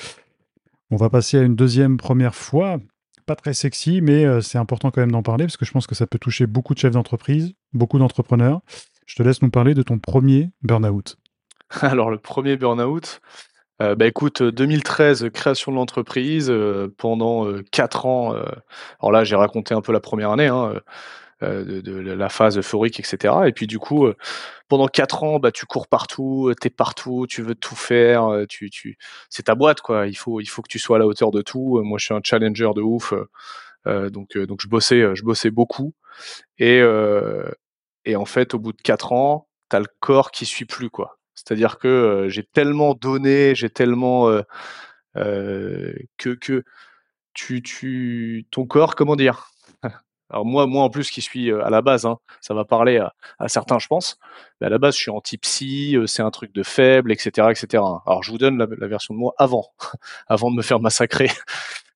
On 0.90 0.96
va 0.96 1.08
passer 1.08 1.38
à 1.38 1.42
une 1.42 1.56
deuxième 1.56 1.96
première 1.96 2.34
fois 2.34 2.78
pas 3.32 3.36
très 3.36 3.54
sexy, 3.54 4.02
mais 4.02 4.26
euh, 4.26 4.42
c'est 4.42 4.58
important 4.58 4.90
quand 4.90 5.00
même 5.00 5.10
d'en 5.10 5.22
parler 5.22 5.46
parce 5.46 5.56
que 5.56 5.64
je 5.64 5.72
pense 5.72 5.86
que 5.86 5.94
ça 5.94 6.06
peut 6.06 6.18
toucher 6.18 6.46
beaucoup 6.46 6.74
de 6.74 6.78
chefs 6.78 6.92
d'entreprise, 6.92 7.54
beaucoup 7.72 7.98
d'entrepreneurs. 7.98 8.60
Je 9.06 9.16
te 9.16 9.22
laisse 9.22 9.40
nous 9.40 9.50
parler 9.50 9.72
de 9.72 9.82
ton 9.82 9.98
premier 9.98 10.50
burn-out. 10.62 11.16
Alors, 11.80 12.10
le 12.10 12.18
premier 12.18 12.58
burn-out, 12.58 13.22
euh, 13.80 13.94
bah 13.94 14.06
écoute, 14.06 14.42
2013, 14.42 15.30
création 15.32 15.72
de 15.72 15.76
l'entreprise, 15.76 16.50
euh, 16.50 16.94
pendant 16.98 17.46
4 17.70 18.04
ans. 18.04 18.34
alors 19.00 19.12
là, 19.12 19.24
j'ai 19.24 19.36
raconté 19.36 19.74
un 19.74 19.80
peu 19.80 19.92
la 19.92 20.00
première 20.00 20.30
année, 20.30 20.48
hein, 20.48 20.74
de, 21.42 21.80
de, 21.80 21.92
la 22.12 22.28
phase 22.28 22.58
euphorique, 22.58 23.00
etc. 23.00 23.34
Et 23.46 23.52
puis 23.52 23.66
du 23.66 23.78
coup, 23.78 24.06
pendant 24.72 24.88
quatre 24.88 25.22
ans, 25.22 25.38
bah, 25.38 25.52
tu 25.52 25.66
cours 25.66 25.86
partout, 25.86 26.48
euh, 26.48 26.54
tu 26.58 26.68
es 26.68 26.70
partout, 26.70 27.26
tu 27.28 27.42
veux 27.42 27.54
tout 27.54 27.76
faire, 27.76 28.24
euh, 28.24 28.46
tu, 28.46 28.70
tu... 28.70 28.96
c'est 29.28 29.42
ta 29.42 29.54
boîte, 29.54 29.82
quoi. 29.82 30.06
Il 30.06 30.14
faut, 30.14 30.40
il 30.40 30.46
faut 30.46 30.62
que 30.62 30.68
tu 30.70 30.78
sois 30.78 30.96
à 30.96 30.98
la 30.98 31.06
hauteur 31.06 31.30
de 31.30 31.42
tout. 31.42 31.76
Euh, 31.76 31.82
moi, 31.82 31.98
je 31.98 32.06
suis 32.06 32.14
un 32.14 32.22
challenger 32.24 32.70
de 32.74 32.80
ouf. 32.80 33.12
donc, 33.84 34.38
donc 34.38 34.60
je 34.62 34.68
bossais, 34.68 35.14
je 35.14 35.22
bossais 35.24 35.50
beaucoup. 35.50 35.92
Et, 36.56 36.80
et 38.06 38.16
en 38.16 38.24
fait, 38.24 38.54
au 38.54 38.58
bout 38.58 38.72
de 38.72 38.80
quatre 38.80 39.12
ans, 39.12 39.46
tu 39.68 39.76
as 39.76 39.80
le 39.80 39.88
corps 40.00 40.30
qui 40.30 40.46
suit 40.46 40.64
plus, 40.64 40.88
quoi. 40.88 41.18
C'est-à-dire 41.34 41.76
que 41.76 42.28
j'ai 42.30 42.44
tellement 42.44 42.94
donné, 42.94 43.54
j'ai 43.54 43.68
tellement 43.68 44.40
que, 45.14 46.04
que 46.16 46.64
tu, 47.34 47.62
tu, 47.62 48.46
ton 48.50 48.64
corps, 48.64 48.94
comment 48.94 49.16
dire 49.16 49.51
alors 50.32 50.46
moi, 50.46 50.66
moi 50.66 50.82
en 50.82 50.90
plus 50.90 51.10
qui 51.10 51.20
suis 51.20 51.50
euh, 51.50 51.64
à 51.64 51.70
la 51.70 51.82
base, 51.82 52.06
hein, 52.06 52.18
ça 52.40 52.54
va 52.54 52.64
parler 52.64 52.98
à, 53.38 53.48
certains, 53.48 53.78
je 53.78 53.86
pense. 53.86 54.18
Mais 54.60 54.66
à 54.66 54.70
la 54.70 54.78
base, 54.78 54.96
je 54.96 55.02
suis 55.02 55.10
anti-psy, 55.10 55.96
euh, 55.96 56.06
c'est 56.06 56.22
un 56.22 56.30
truc 56.30 56.54
de 56.54 56.62
faible, 56.62 57.12
etc., 57.12 57.48
etc. 57.50 57.82
Alors 58.06 58.22
je 58.22 58.30
vous 58.30 58.38
donne 58.38 58.58
la, 58.58 58.86
version 58.86 59.14
de 59.14 59.18
moi 59.18 59.34
avant, 59.36 59.66
avant 60.28 60.50
de 60.50 60.56
me 60.56 60.62
faire 60.62 60.80
massacrer. 60.80 61.30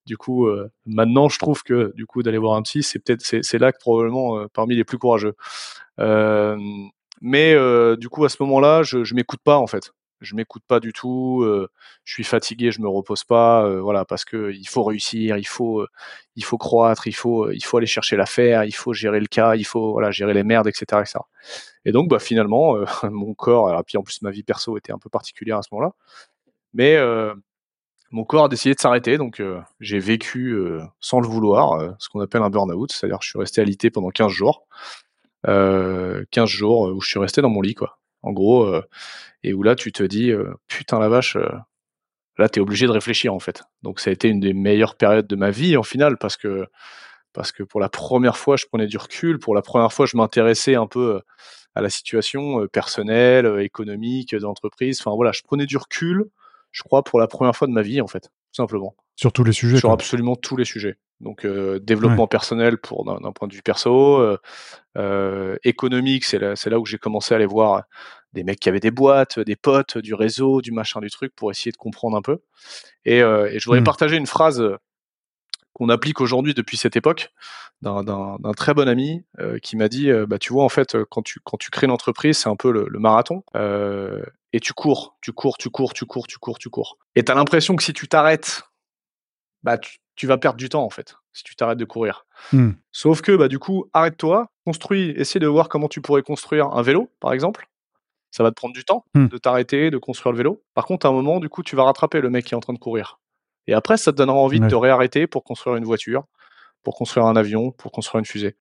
Du 0.04 0.16
coup, 0.18 0.46
euh, 0.46 0.70
maintenant, 0.84 1.28
je 1.28 1.38
trouve 1.38 1.62
que 1.62 1.92
du 1.96 2.06
coup 2.06 2.22
d'aller 2.22 2.38
voir 2.38 2.56
un 2.56 2.62
psy, 2.62 2.82
c'est 2.82 2.98
peut-être 3.00 3.22
c'est 3.22 3.58
l'acte 3.58 3.80
probablement 3.80 4.46
parmi 4.48 4.76
les 4.76 4.84
plus 4.84 4.98
courageux. 4.98 5.34
mais 7.20 7.56
du 7.96 8.08
coup, 8.08 8.24
à 8.24 8.28
ce 8.28 8.36
moment-là, 8.40 8.82
je, 8.82 9.02
je 9.02 9.14
m'écoute 9.14 9.40
pas 9.42 9.56
en 9.56 9.66
fait 9.66 9.92
je 10.20 10.34
m'écoute 10.34 10.62
pas 10.66 10.80
du 10.80 10.92
tout, 10.92 11.44
je 12.04 12.12
suis 12.12 12.24
fatigué, 12.24 12.70
je 12.70 12.80
me 12.80 12.88
repose 12.88 13.24
pas, 13.24 13.68
voilà, 13.80 14.04
parce 14.04 14.24
que 14.24 14.52
il 14.52 14.68
faut 14.68 14.84
réussir, 14.84 15.36
il 15.36 15.46
faut, 15.46 15.86
croître, 16.58 17.06
il 17.06 17.14
faut, 17.14 17.48
aller 17.76 17.86
chercher 17.86 18.16
l'affaire, 18.16 18.64
il 18.64 18.74
faut 18.74 18.92
gérer 18.92 19.20
le 19.20 19.26
cas, 19.26 19.54
il 19.56 19.64
faut, 19.64 19.92
voilà, 19.92 20.10
gérer 20.10 20.34
les 20.34 20.44
merdes, 20.44 20.68
etc., 20.68 20.84
etc. 21.02 21.18
Et 21.84 21.92
donc, 21.92 22.08
bah, 22.08 22.18
finalement, 22.18 22.76
mon 23.10 23.34
corps, 23.34 23.78
et 23.78 23.82
puis 23.84 23.98
en 23.98 24.02
plus 24.02 24.22
ma 24.22 24.30
vie 24.30 24.42
perso 24.42 24.76
était 24.76 24.92
un 24.92 24.98
peu 24.98 25.10
particulière 25.10 25.58
à 25.58 25.62
ce 25.62 25.68
moment-là, 25.72 25.92
mais 26.74 26.98
mon 28.10 28.24
corps 28.24 28.44
a 28.44 28.48
décidé 28.48 28.74
de 28.74 28.80
s'arrêter, 28.80 29.18
donc 29.18 29.42
j'ai 29.80 29.98
vécu 29.98 30.58
sans 31.00 31.20
le 31.20 31.26
vouloir 31.26 31.96
ce 31.98 32.08
qu'on 32.08 32.20
appelle 32.20 32.42
un 32.42 32.50
burn-out, 32.50 32.92
c'est-à-dire 32.92 33.18
je 33.20 33.30
suis 33.30 33.38
resté 33.38 33.60
alité 33.60 33.90
pendant 33.90 34.10
15 34.10 34.30
jours, 34.30 34.66
15 35.44 36.26
jours 36.46 36.92
où 36.94 37.00
je 37.00 37.08
suis 37.08 37.18
resté 37.18 37.42
dans 37.42 37.50
mon 37.50 37.60
lit, 37.60 37.74
quoi. 37.74 37.98
En 38.22 38.32
gros, 38.32 38.82
et 39.46 39.54
où 39.54 39.62
là 39.62 39.76
tu 39.76 39.92
te 39.92 40.02
dis 40.02 40.32
euh, 40.32 40.52
putain 40.66 40.98
la 40.98 41.08
vache, 41.08 41.36
euh, 41.36 41.48
là 42.36 42.48
tu 42.48 42.58
es 42.58 42.62
obligé 42.62 42.86
de 42.86 42.90
réfléchir 42.90 43.32
en 43.32 43.38
fait. 43.38 43.62
Donc 43.82 44.00
ça 44.00 44.10
a 44.10 44.12
été 44.12 44.28
une 44.28 44.40
des 44.40 44.52
meilleures 44.52 44.96
périodes 44.96 45.28
de 45.28 45.36
ma 45.36 45.50
vie 45.50 45.76
en 45.76 45.84
final 45.84 46.18
parce 46.18 46.36
que 46.36 46.66
parce 47.32 47.52
que 47.52 47.62
pour 47.62 47.80
la 47.80 47.88
première 47.88 48.36
fois 48.36 48.56
je 48.56 48.66
prenais 48.66 48.88
du 48.88 48.98
recul, 48.98 49.38
pour 49.38 49.54
la 49.54 49.62
première 49.62 49.92
fois 49.92 50.04
je 50.04 50.16
m'intéressais 50.16 50.74
un 50.74 50.88
peu 50.88 51.16
euh, 51.16 51.20
à 51.76 51.80
la 51.80 51.90
situation 51.90 52.66
personnelle, 52.68 53.60
économique, 53.60 54.34
d'entreprise. 54.34 55.00
Enfin 55.00 55.14
voilà, 55.14 55.30
je 55.32 55.42
prenais 55.42 55.66
du 55.66 55.76
recul, 55.76 56.24
je 56.72 56.82
crois 56.82 57.04
pour 57.04 57.20
la 57.20 57.28
première 57.28 57.54
fois 57.54 57.68
de 57.68 57.72
ma 57.72 57.82
vie 57.82 58.00
en 58.00 58.08
fait, 58.08 58.22
tout 58.22 58.54
simplement. 58.54 58.96
Sur 59.14 59.32
tous 59.32 59.44
les 59.44 59.52
sujets. 59.52 59.78
Sur 59.78 59.92
absolument 59.92 60.36
tous 60.36 60.56
les 60.56 60.64
sujets. 60.64 60.96
Donc 61.20 61.46
développement 61.46 62.26
personnel 62.26 62.78
pour 62.78 63.04
d'un 63.04 63.32
point 63.32 63.48
de 63.48 63.54
vue 63.54 63.62
perso, 63.62 64.36
économique, 65.64 66.24
c'est 66.24 66.38
là, 66.38 66.54
là 66.66 66.78
où 66.78 66.86
j'ai 66.86 66.98
commencé 66.98 67.34
à 67.34 67.36
aller 67.36 67.46
voir 67.46 67.84
des 68.36 68.44
mecs 68.44 68.60
qui 68.60 68.68
avaient 68.68 68.80
des 68.80 68.90
boîtes, 68.92 69.40
des 69.40 69.56
potes, 69.56 69.98
du 69.98 70.14
réseau, 70.14 70.60
du 70.60 70.70
machin, 70.70 71.00
du 71.00 71.10
truc, 71.10 71.34
pour 71.34 71.50
essayer 71.50 71.72
de 71.72 71.76
comprendre 71.76 72.16
un 72.16 72.22
peu. 72.22 72.38
Et, 73.04 73.22
euh, 73.22 73.50
et 73.50 73.58
je 73.58 73.64
voudrais 73.64 73.80
mmh. 73.80 73.84
partager 73.84 74.16
une 74.16 74.26
phrase 74.26 74.60
euh, 74.60 74.76
qu'on 75.72 75.88
applique 75.88 76.20
aujourd'hui 76.20 76.54
depuis 76.54 76.76
cette 76.76 76.96
époque 76.96 77.32
d'un 77.82 78.52
très 78.56 78.72
bon 78.72 78.88
ami 78.88 79.24
euh, 79.40 79.58
qui 79.58 79.76
m'a 79.76 79.88
dit 79.88 80.10
bah 80.26 80.38
tu 80.38 80.54
vois 80.54 80.64
en 80.64 80.70
fait 80.70 80.96
quand 81.10 81.20
tu 81.20 81.38
quand 81.44 81.58
tu 81.58 81.68
crées 81.70 81.84
une 81.84 81.92
entreprise 81.92 82.38
c'est 82.38 82.48
un 82.48 82.56
peu 82.56 82.72
le, 82.72 82.98
marathon 82.98 83.42
et 84.54 84.60
tu 84.60 84.72
cours 84.72 85.18
tu 85.20 85.32
cours 85.32 85.58
tu 85.58 85.68
cours 85.68 85.92
tu 85.92 86.06
cours 86.06 86.26
tu 86.26 86.38
cours 86.38 86.58
tu 86.58 86.70
cours 86.70 86.96
et 87.14 87.22
tu 87.22 87.30
as 87.30 87.34
l'impression 87.34 87.76
que 87.76 87.82
si 87.82 87.92
tu 87.92 88.08
t'arrêtes 88.08 88.62
bah 89.66 89.76
tu, 89.78 90.26
vas 90.26 90.38
perdre 90.38 90.56
du 90.56 90.70
temps 90.70 90.84
en 90.84 90.88
fait 90.88 91.16
si 91.34 91.44
tu 91.44 91.54
t'arrêtes 91.56 91.76
de 91.76 91.84
courir 91.84 92.24
mmh. 92.52 92.70
sauf 92.90 93.20
que 93.20 93.36
bah 93.36 93.48
du 93.48 93.58
coup 93.58 93.90
arrête-toi 93.92 94.50
construis 94.64 95.10
essaie 95.10 95.40
de 95.40 95.46
voir 95.46 95.68
comment 95.68 95.88
tu 95.88 96.00
pourrais 96.00 96.22
construire 96.22 96.68
un 96.68 96.80
vélo 96.80 97.10
par 97.20 97.34
exemple 97.34 97.68
ça 98.30 98.42
va 98.42 98.50
te 98.50 98.56
prendre 98.56 98.74
du 98.74 98.84
temps 98.84 99.04
mmh. 99.14 99.28
de 99.28 99.38
t'arrêter, 99.38 99.90
de 99.90 99.96
construire 99.96 100.32
le 100.32 100.36
vélo. 100.36 100.62
Par 100.74 100.84
contre, 100.84 101.06
à 101.06 101.08
un 101.08 101.12
moment, 101.12 101.40
du 101.40 101.48
coup, 101.48 101.62
tu 101.62 101.74
vas 101.74 101.84
rattraper 101.84 102.20
le 102.20 102.28
mec 102.28 102.44
qui 102.44 102.52
est 102.52 102.56
en 102.56 102.60
train 102.60 102.74
de 102.74 102.78
courir. 102.78 103.18
Et 103.66 103.72
après, 103.72 103.96
ça 103.96 104.12
te 104.12 104.18
donnera 104.18 104.36
envie 104.36 104.60
de 104.60 104.68
te 104.68 104.74
réarrêter 104.74 105.26
pour 105.26 105.42
construire 105.42 105.76
une 105.76 105.84
voiture, 105.84 106.24
pour 106.82 106.94
construire 106.96 107.26
un 107.26 107.34
avion, 107.34 107.72
pour 107.72 107.92
construire 107.92 108.18
une 108.20 108.26
fusée. 108.26 108.54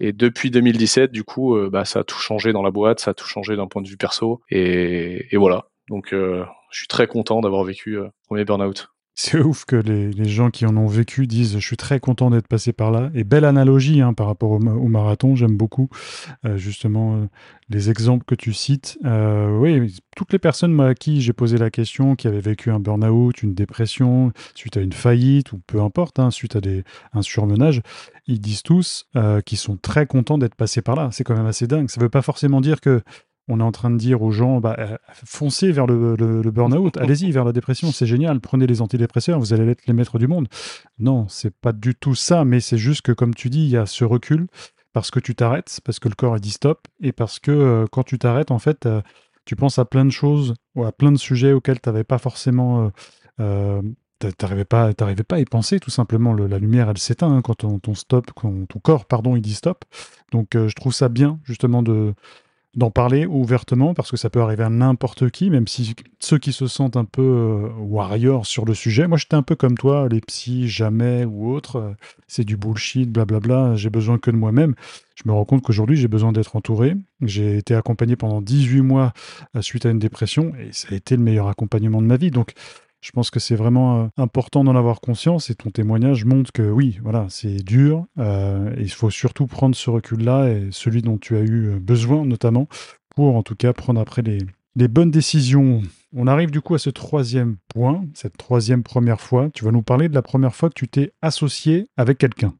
Et, 0.00 0.12
depuis 0.12 0.50
2017, 0.50 1.12
du 1.12 1.22
coup, 1.22 1.56
euh, 1.56 1.70
bah, 1.70 1.84
ça 1.84 2.00
a 2.00 2.04
tout 2.04 2.18
changé 2.18 2.52
dans 2.52 2.62
la 2.62 2.70
boîte, 2.70 3.00
ça 3.00 3.12
a 3.12 3.14
tout 3.14 3.26
changé 3.26 3.56
d'un 3.56 3.68
point 3.68 3.82
de 3.82 3.88
vue 3.88 3.96
perso. 3.96 4.42
Et, 4.50 5.28
voilà. 5.34 5.68
Donc, 5.88 6.12
euh, 6.12 6.44
je 6.70 6.78
suis 6.78 6.88
très 6.88 7.06
content 7.06 7.40
d'avoir 7.40 7.62
vécu 7.64 7.98
euh, 7.98 8.08
premier 8.26 8.44
burn-out. 8.44 8.90
C'est 9.14 9.38
ouf 9.38 9.64
que 9.66 9.76
les, 9.76 10.28
gens 10.28 10.50
qui 10.50 10.64
en 10.64 10.76
ont 10.76 10.86
vécu 10.86 11.26
disent 11.26 11.58
je 11.58 11.66
suis 11.66 11.76
très 11.76 12.00
content 12.00 12.30
d'être 12.30 12.48
passé 12.48 12.72
par 12.72 12.90
là. 12.90 13.10
Et 13.14 13.24
belle 13.24 13.44
analogie 13.44 14.00
hein, 14.00 14.14
par 14.14 14.26
rapport 14.26 14.52
au, 14.52 14.58
marathon, 14.58 15.36
j'aime 15.36 15.56
beaucoup 15.56 15.90
euh, 16.46 16.56
justement 16.56 17.16
euh, 17.16 17.26
les 17.68 17.90
exemples 17.90 18.24
que 18.24 18.34
tu 18.34 18.52
cites. 18.52 18.98
Euh, 19.04 19.50
oui, 19.58 20.00
toutes 20.16 20.32
les 20.32 20.38
personnes 20.38 20.80
à 20.80 20.94
qui 20.94 21.20
j'ai 21.20 21.32
posé 21.32 21.58
la 21.58 21.70
question, 21.70 22.16
qui 22.16 22.28
avaient 22.28 22.40
vécu 22.40 22.70
un 22.70 22.80
burn-out, 22.80 23.42
une 23.42 23.54
dépression, 23.54 24.32
suite 24.54 24.76
à 24.76 24.80
une 24.80 24.92
faillite 24.92 25.52
ou 25.52 25.60
peu 25.66 25.82
importe, 25.82 26.18
hein, 26.18 26.30
suite 26.30 26.56
à 26.56 26.60
des, 26.60 26.84
un 27.12 27.22
surmenage, 27.22 27.82
ils 28.26 28.40
disent 28.40 28.62
tous 28.62 29.06
qu'ils 29.44 29.58
sont 29.58 29.76
très 29.76 30.06
contents 30.06 30.38
d'être 30.38 30.54
passés 30.54 30.82
par 30.82 30.94
là. 30.94 31.10
C'est 31.12 31.24
quand 31.24 31.36
même 31.36 31.46
assez 31.46 31.66
dingue. 31.66 31.90
Ça 31.90 32.00
ne 32.00 32.04
veut 32.04 32.10
pas 32.10 32.22
forcément 32.22 32.60
dire 32.60 32.80
que 32.80 33.02
on 33.50 33.60
est 33.60 33.64
en 33.64 33.72
train 33.72 33.90
de 33.90 33.96
dire 33.96 34.22
aux 34.22 34.30
gens, 34.30 34.60
bah, 34.60 34.76
euh, 34.78 34.96
foncez 35.12 35.72
vers 35.72 35.86
le, 35.86 36.42
burn-out, 36.50 36.96
allez-y 36.98 37.30
vers 37.30 37.44
la 37.44 37.52
dépression, 37.52 37.92
c'est 37.92 38.06
génial, 38.06 38.40
prenez 38.40 38.66
les 38.66 38.80
antidépresseurs, 38.80 39.38
vous 39.38 39.52
allez 39.52 39.68
être 39.70 39.86
les 39.86 39.92
maîtres 39.92 40.18
du 40.18 40.28
monde. 40.28 40.48
Non, 40.98 41.26
c'est 41.28 41.54
pas 41.54 41.72
du 41.72 41.94
tout 41.94 42.14
ça, 42.14 42.44
mais 42.44 42.60
c'est 42.60 42.78
juste 42.78 43.02
que, 43.02 43.12
comme 43.12 43.34
tu 43.34 43.50
dis, 43.50 43.64
il 43.64 43.70
y 43.70 43.76
a 43.76 43.86
ce 43.86 44.04
recul. 44.04 44.46
parce 44.92 45.10
que 45.10 45.20
tu 45.20 45.34
t'arrêtes, 45.34 45.80
parce 45.84 46.00
que 46.00 46.08
le 46.08 46.14
corps 46.14 46.38
dit 46.40 46.50
stop, 46.50 46.88
et 47.00 47.12
parce 47.12 47.38
que 47.38 47.86
quand 47.92 48.02
tu 48.02 48.18
t'arrêtes, 48.18 48.50
en 48.50 48.58
fait, 48.58 48.88
tu 49.44 49.56
penses 49.56 49.78
à 49.78 49.84
plein 49.84 50.04
de 50.04 50.10
choses 50.10 50.54
ou 50.74 50.84
à 50.84 50.92
plein 50.92 51.12
de 51.12 51.18
sujets 51.18 51.52
auxquels 51.52 51.80
tu 51.80 51.88
n'avais 51.88 52.04
pas 52.04 52.18
forcément 52.18 52.90
t'arrivais 54.28 54.64
pas, 54.64 54.92
t'arrivais 54.92 55.22
pas 55.22 55.36
à 55.36 55.40
y 55.40 55.44
penser 55.44 55.80
tout 55.80 55.90
simplement. 55.90 56.34
la 56.34 56.58
lumière, 56.58 56.90
elle 56.90 56.98
s'éteint 56.98 57.32
hein, 57.32 57.42
quand 57.42 57.54
ton, 57.54 57.94
stop, 57.94 58.30
quand 58.34 58.66
ton 58.68 58.78
corps, 58.78 59.06
pardon, 59.06 59.36
il 59.36 59.42
dit 59.42 59.54
stop. 59.54 59.84
Donc, 60.32 60.54
euh, 60.54 60.68
je 60.68 60.74
trouve 60.74 60.92
ça 60.92 61.08
bien 61.08 61.40
justement 61.44 61.82
de 61.82 62.14
d'en 62.76 62.90
parler 62.90 63.26
ouvertement 63.26 63.94
parce 63.94 64.10
que 64.10 64.16
ça 64.16 64.30
peut 64.30 64.40
arriver 64.40 64.62
à 64.62 64.70
n'importe 64.70 65.30
qui, 65.30 65.50
même 65.50 65.66
si 65.66 65.94
ceux 66.20 66.38
qui 66.38 66.52
se 66.52 66.68
sentent 66.68 66.96
un 66.96 67.04
peu 67.04 67.22
euh, 67.22 67.68
warriors 67.78 68.46
sur 68.46 68.64
le 68.64 68.74
sujet. 68.74 69.08
Moi, 69.08 69.18
j'étais 69.18 69.34
un 69.34 69.42
peu 69.42 69.56
comme 69.56 69.76
toi, 69.76 70.08
les 70.08 70.20
psys, 70.20 70.68
jamais 70.68 71.24
ou 71.24 71.52
autre, 71.52 71.76
euh, 71.76 71.92
c'est 72.28 72.44
du 72.44 72.56
bullshit, 72.56 73.10
blablabla. 73.10 73.74
J'ai 73.74 73.90
besoin 73.90 74.18
que 74.18 74.30
de 74.30 74.36
moi-même. 74.36 74.74
Je 75.16 75.22
me 75.26 75.32
rends 75.32 75.44
compte 75.44 75.62
qu'aujourd'hui, 75.62 75.96
j'ai 75.96 76.08
besoin 76.08 76.30
d'être 76.30 76.54
entouré. 76.54 76.96
J'ai 77.22 77.56
été 77.56 77.74
accompagné 77.74 78.14
pendant 78.14 78.40
18 78.40 78.82
mois 78.82 79.12
suite 79.60 79.84
à 79.84 79.90
une 79.90 79.98
dépression 79.98 80.52
et 80.58 80.72
ça 80.72 80.88
a 80.92 80.94
été 80.94 81.16
le 81.16 81.22
meilleur 81.22 81.48
accompagnement 81.48 82.00
de 82.00 82.06
ma 82.06 82.16
vie. 82.16 82.30
Donc, 82.30 82.54
je 83.00 83.12
pense 83.12 83.30
que 83.30 83.40
c'est 83.40 83.54
vraiment 83.54 84.02
euh, 84.02 84.06
important 84.16 84.64
d'en 84.64 84.76
avoir 84.76 85.00
conscience 85.00 85.50
et 85.50 85.54
ton 85.54 85.70
témoignage 85.70 86.24
montre 86.24 86.52
que 86.52 86.62
oui, 86.62 86.98
voilà, 87.02 87.26
c'est 87.28 87.62
dur. 87.64 88.06
Euh, 88.18 88.74
et 88.76 88.82
il 88.82 88.92
faut 88.92 89.10
surtout 89.10 89.46
prendre 89.46 89.74
ce 89.74 89.90
recul-là 89.90 90.50
et 90.50 90.68
celui 90.70 91.02
dont 91.02 91.18
tu 91.18 91.36
as 91.36 91.40
eu 91.40 91.68
euh, 91.68 91.78
besoin 91.80 92.24
notamment 92.24 92.68
pour 93.14 93.36
en 93.36 93.42
tout 93.42 93.56
cas 93.56 93.72
prendre 93.72 94.00
après 94.00 94.22
les, 94.22 94.38
les 94.76 94.88
bonnes 94.88 95.10
décisions. 95.10 95.82
On 96.14 96.26
arrive 96.26 96.50
du 96.50 96.60
coup 96.60 96.74
à 96.74 96.78
ce 96.78 96.90
troisième 96.90 97.56
point, 97.68 98.04
cette 98.14 98.36
troisième 98.36 98.82
première 98.82 99.20
fois. 99.20 99.48
Tu 99.54 99.64
vas 99.64 99.70
nous 99.70 99.82
parler 99.82 100.08
de 100.08 100.14
la 100.14 100.22
première 100.22 100.54
fois 100.54 100.68
que 100.68 100.74
tu 100.74 100.88
t'es 100.88 101.12
associé 101.22 101.88
avec 101.96 102.18
quelqu'un. 102.18 102.54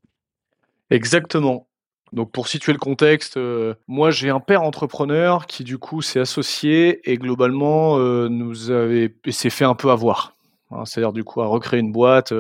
Exactement. 0.90 1.69
Donc 2.12 2.32
pour 2.32 2.48
situer 2.48 2.72
le 2.72 2.78
contexte, 2.78 3.38
moi 3.86 4.10
j'ai 4.10 4.30
un 4.30 4.40
père 4.40 4.62
entrepreneur 4.62 5.46
qui 5.46 5.62
du 5.64 5.78
coup 5.78 6.02
s'est 6.02 6.20
associé 6.20 7.08
et 7.10 7.16
globalement 7.16 7.98
nous 8.28 8.70
avait 8.70 9.14
s'est 9.30 9.50
fait 9.50 9.64
un 9.64 9.74
peu 9.74 9.90
avoir. 9.90 10.36
Hein. 10.72 10.84
C'est-à-dire 10.84 11.12
du 11.12 11.24
coup 11.24 11.40
à 11.40 11.46
recréer 11.46 11.80
une 11.80 11.92
boîte 11.92 12.32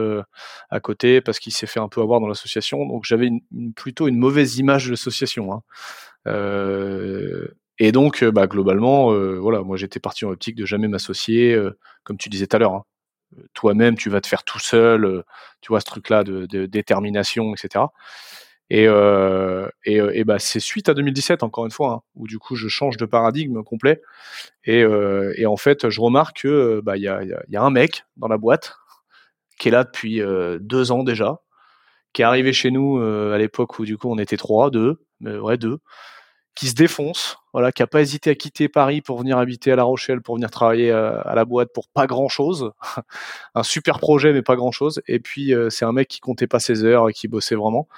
à 0.70 0.80
côté 0.80 1.20
parce 1.20 1.38
qu'il 1.38 1.52
s'est 1.52 1.66
fait 1.66 1.80
un 1.80 1.88
peu 1.88 2.00
avoir 2.00 2.20
dans 2.20 2.26
l'association. 2.26 2.84
Donc 2.86 3.04
j'avais 3.04 3.30
plutôt 3.76 4.08
une 4.08 4.18
mauvaise 4.18 4.58
image 4.58 4.86
de 4.86 4.90
l'association. 4.90 5.52
Hein. 5.52 5.62
et 7.78 7.92
donc 7.92 8.24
bah, 8.24 8.46
globalement, 8.48 9.12
voilà, 9.38 9.62
moi 9.62 9.76
j'étais 9.76 10.00
parti 10.00 10.24
en 10.24 10.30
optique 10.30 10.56
de 10.56 10.66
jamais 10.66 10.88
m'associer, 10.88 11.56
comme 12.02 12.16
tu 12.16 12.28
disais 12.28 12.48
tout 12.48 12.56
à 12.56 12.58
l'heure. 12.58 12.74
Hein. 12.74 12.84
Toi-même, 13.54 13.96
tu 13.96 14.10
vas 14.10 14.20
te 14.20 14.26
faire 14.26 14.42
tout 14.42 14.58
seul, 14.58 15.22
tu 15.60 15.68
vois 15.68 15.80
ce 15.80 15.86
truc-là 15.86 16.24
de 16.24 16.66
détermination, 16.66 17.54
etc. 17.54 17.84
Et, 18.70 18.86
euh, 18.86 19.68
et, 19.84 20.00
euh, 20.00 20.12
et 20.14 20.22
bah, 20.24 20.38
c'est 20.38 20.60
suite 20.60 20.88
à 20.88 20.94
2017, 20.94 21.42
encore 21.42 21.64
une 21.64 21.72
fois, 21.72 21.92
hein, 21.92 22.00
où 22.14 22.28
du 22.28 22.38
coup 22.38 22.54
je 22.54 22.68
change 22.68 22.96
de 22.96 23.04
paradigme 23.04 23.62
complet. 23.64 24.00
Et, 24.64 24.82
euh, 24.82 25.34
et 25.36 25.46
en 25.46 25.56
fait, 25.56 25.90
je 25.90 26.00
remarque 26.00 26.42
que 26.42 26.80
bah, 26.84 26.96
y, 26.96 27.08
a, 27.08 27.22
y 27.24 27.56
a 27.56 27.62
un 27.62 27.70
mec 27.70 28.04
dans 28.16 28.28
la 28.28 28.38
boîte 28.38 28.76
qui 29.58 29.68
est 29.68 29.72
là 29.72 29.84
depuis 29.84 30.22
euh, 30.22 30.58
deux 30.60 30.92
ans 30.92 31.02
déjà, 31.04 31.40
qui 32.12 32.22
est 32.22 32.24
arrivé 32.24 32.52
chez 32.52 32.70
nous 32.70 32.98
euh, 32.98 33.34
à 33.34 33.38
l'époque 33.38 33.78
où 33.78 33.84
du 33.84 33.98
coup 33.98 34.10
on 34.10 34.18
était 34.18 34.36
trois, 34.36 34.70
deux, 34.70 35.02
ouais 35.22 35.58
deux, 35.58 35.78
qui 36.54 36.68
se 36.68 36.74
défonce, 36.74 37.38
voilà, 37.52 37.72
qui 37.72 37.82
a 37.82 37.86
pas 37.86 38.00
hésité 38.02 38.30
à 38.30 38.34
quitter 38.34 38.68
Paris 38.68 39.02
pour 39.02 39.18
venir 39.18 39.38
habiter 39.38 39.72
à 39.72 39.76
La 39.76 39.84
Rochelle, 39.84 40.22
pour 40.22 40.36
venir 40.36 40.50
travailler 40.50 40.92
à, 40.92 41.20
à 41.20 41.34
la 41.34 41.44
boîte 41.44 41.72
pour 41.74 41.88
pas 41.88 42.06
grand 42.06 42.28
chose, 42.28 42.72
un 43.54 43.62
super 43.64 43.98
projet 44.00 44.32
mais 44.32 44.42
pas 44.42 44.56
grand 44.56 44.72
chose. 44.72 45.02
Et 45.08 45.20
puis 45.20 45.52
c'est 45.70 45.84
un 45.84 45.92
mec 45.92 46.08
qui 46.08 46.20
comptait 46.20 46.46
pas 46.46 46.60
ses 46.60 46.84
heures 46.84 47.08
et 47.08 47.12
qui 47.12 47.28
bossait 47.28 47.56
vraiment. 47.56 47.88